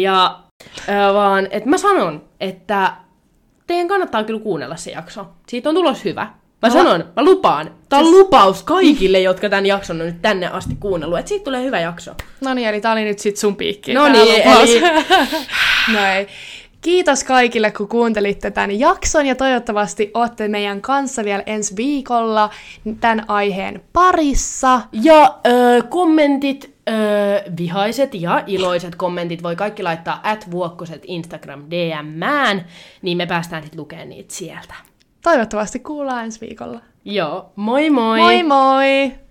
Ja 0.00 0.38
äh, 0.88 1.14
vaan, 1.14 1.48
että 1.50 1.68
mä 1.68 1.78
sanon, 1.78 2.24
että 2.40 2.92
teidän 3.66 3.88
kannattaa 3.88 4.24
kyllä 4.24 4.40
kuunnella 4.40 4.76
se 4.76 4.90
jakso. 4.90 5.26
Siitä 5.48 5.68
on 5.68 5.74
tulos 5.74 6.04
hyvä. 6.04 6.22
Mä 6.62 6.68
No. 6.68 6.70
sanon, 6.74 7.04
mä 7.16 7.24
lupaan. 7.24 7.70
Tää 7.88 7.98
on 7.98 8.10
lupaus 8.10 8.62
kaikille, 8.62 9.20
jotka 9.20 9.48
tämän 9.48 9.66
jakson 9.66 10.00
on 10.00 10.06
nyt 10.06 10.22
tänne 10.22 10.46
asti 10.48 10.74
kuunnellut, 10.80 11.18
että 11.18 11.28
siitä 11.28 11.44
tulee 11.44 11.62
hyvä 11.64 11.80
jakso. 11.80 12.14
No 12.40 12.54
niin, 12.54 12.68
eli 12.68 12.80
tää 12.80 12.92
oli 12.92 13.04
nyt 13.04 13.18
sit 13.18 13.36
sun 13.36 13.56
piikki. 13.56 13.94
No 13.94 14.08
niin, 14.08 14.42
eli- 14.42 14.80
no 15.94 16.06
ei. 16.16 16.26
Kiitos 16.80 17.24
kaikille, 17.24 17.70
kun 17.70 17.88
kuuntelitte 17.88 18.50
tämän 18.50 18.78
jakson 18.80 19.26
ja 19.26 19.34
toivottavasti 19.34 20.10
olette 20.14 20.48
meidän 20.48 20.80
kanssa 20.80 21.24
vielä 21.24 21.42
ensi 21.46 21.76
viikolla 21.76 22.50
tämän 23.00 23.24
aiheen 23.28 23.82
parissa. 23.92 24.80
Ja 24.92 25.34
ö, 25.46 25.82
kommentit, 25.88 26.74
ö, 26.88 27.42
vihaiset 27.58 28.14
ja 28.14 28.44
iloiset 28.46 28.94
kommentit 28.94 29.42
voi 29.42 29.56
kaikki 29.56 29.82
laittaa 29.82 30.20
at 30.22 30.50
vuokkoset 30.50 31.02
Instagram 31.06 31.64
DMään, 31.70 32.66
niin 33.02 33.16
me 33.16 33.26
päästään 33.26 33.62
sitten 33.62 33.80
lukemaan 33.80 34.08
niitä 34.08 34.34
sieltä. 34.34 34.74
Toivottavasti 35.22 35.78
kuullaan 35.78 36.24
ensi 36.24 36.40
viikolla. 36.40 36.80
Joo, 37.04 37.52
moi 37.56 37.90
moi! 37.90 38.18
Moi 38.18 38.42
moi! 38.42 39.27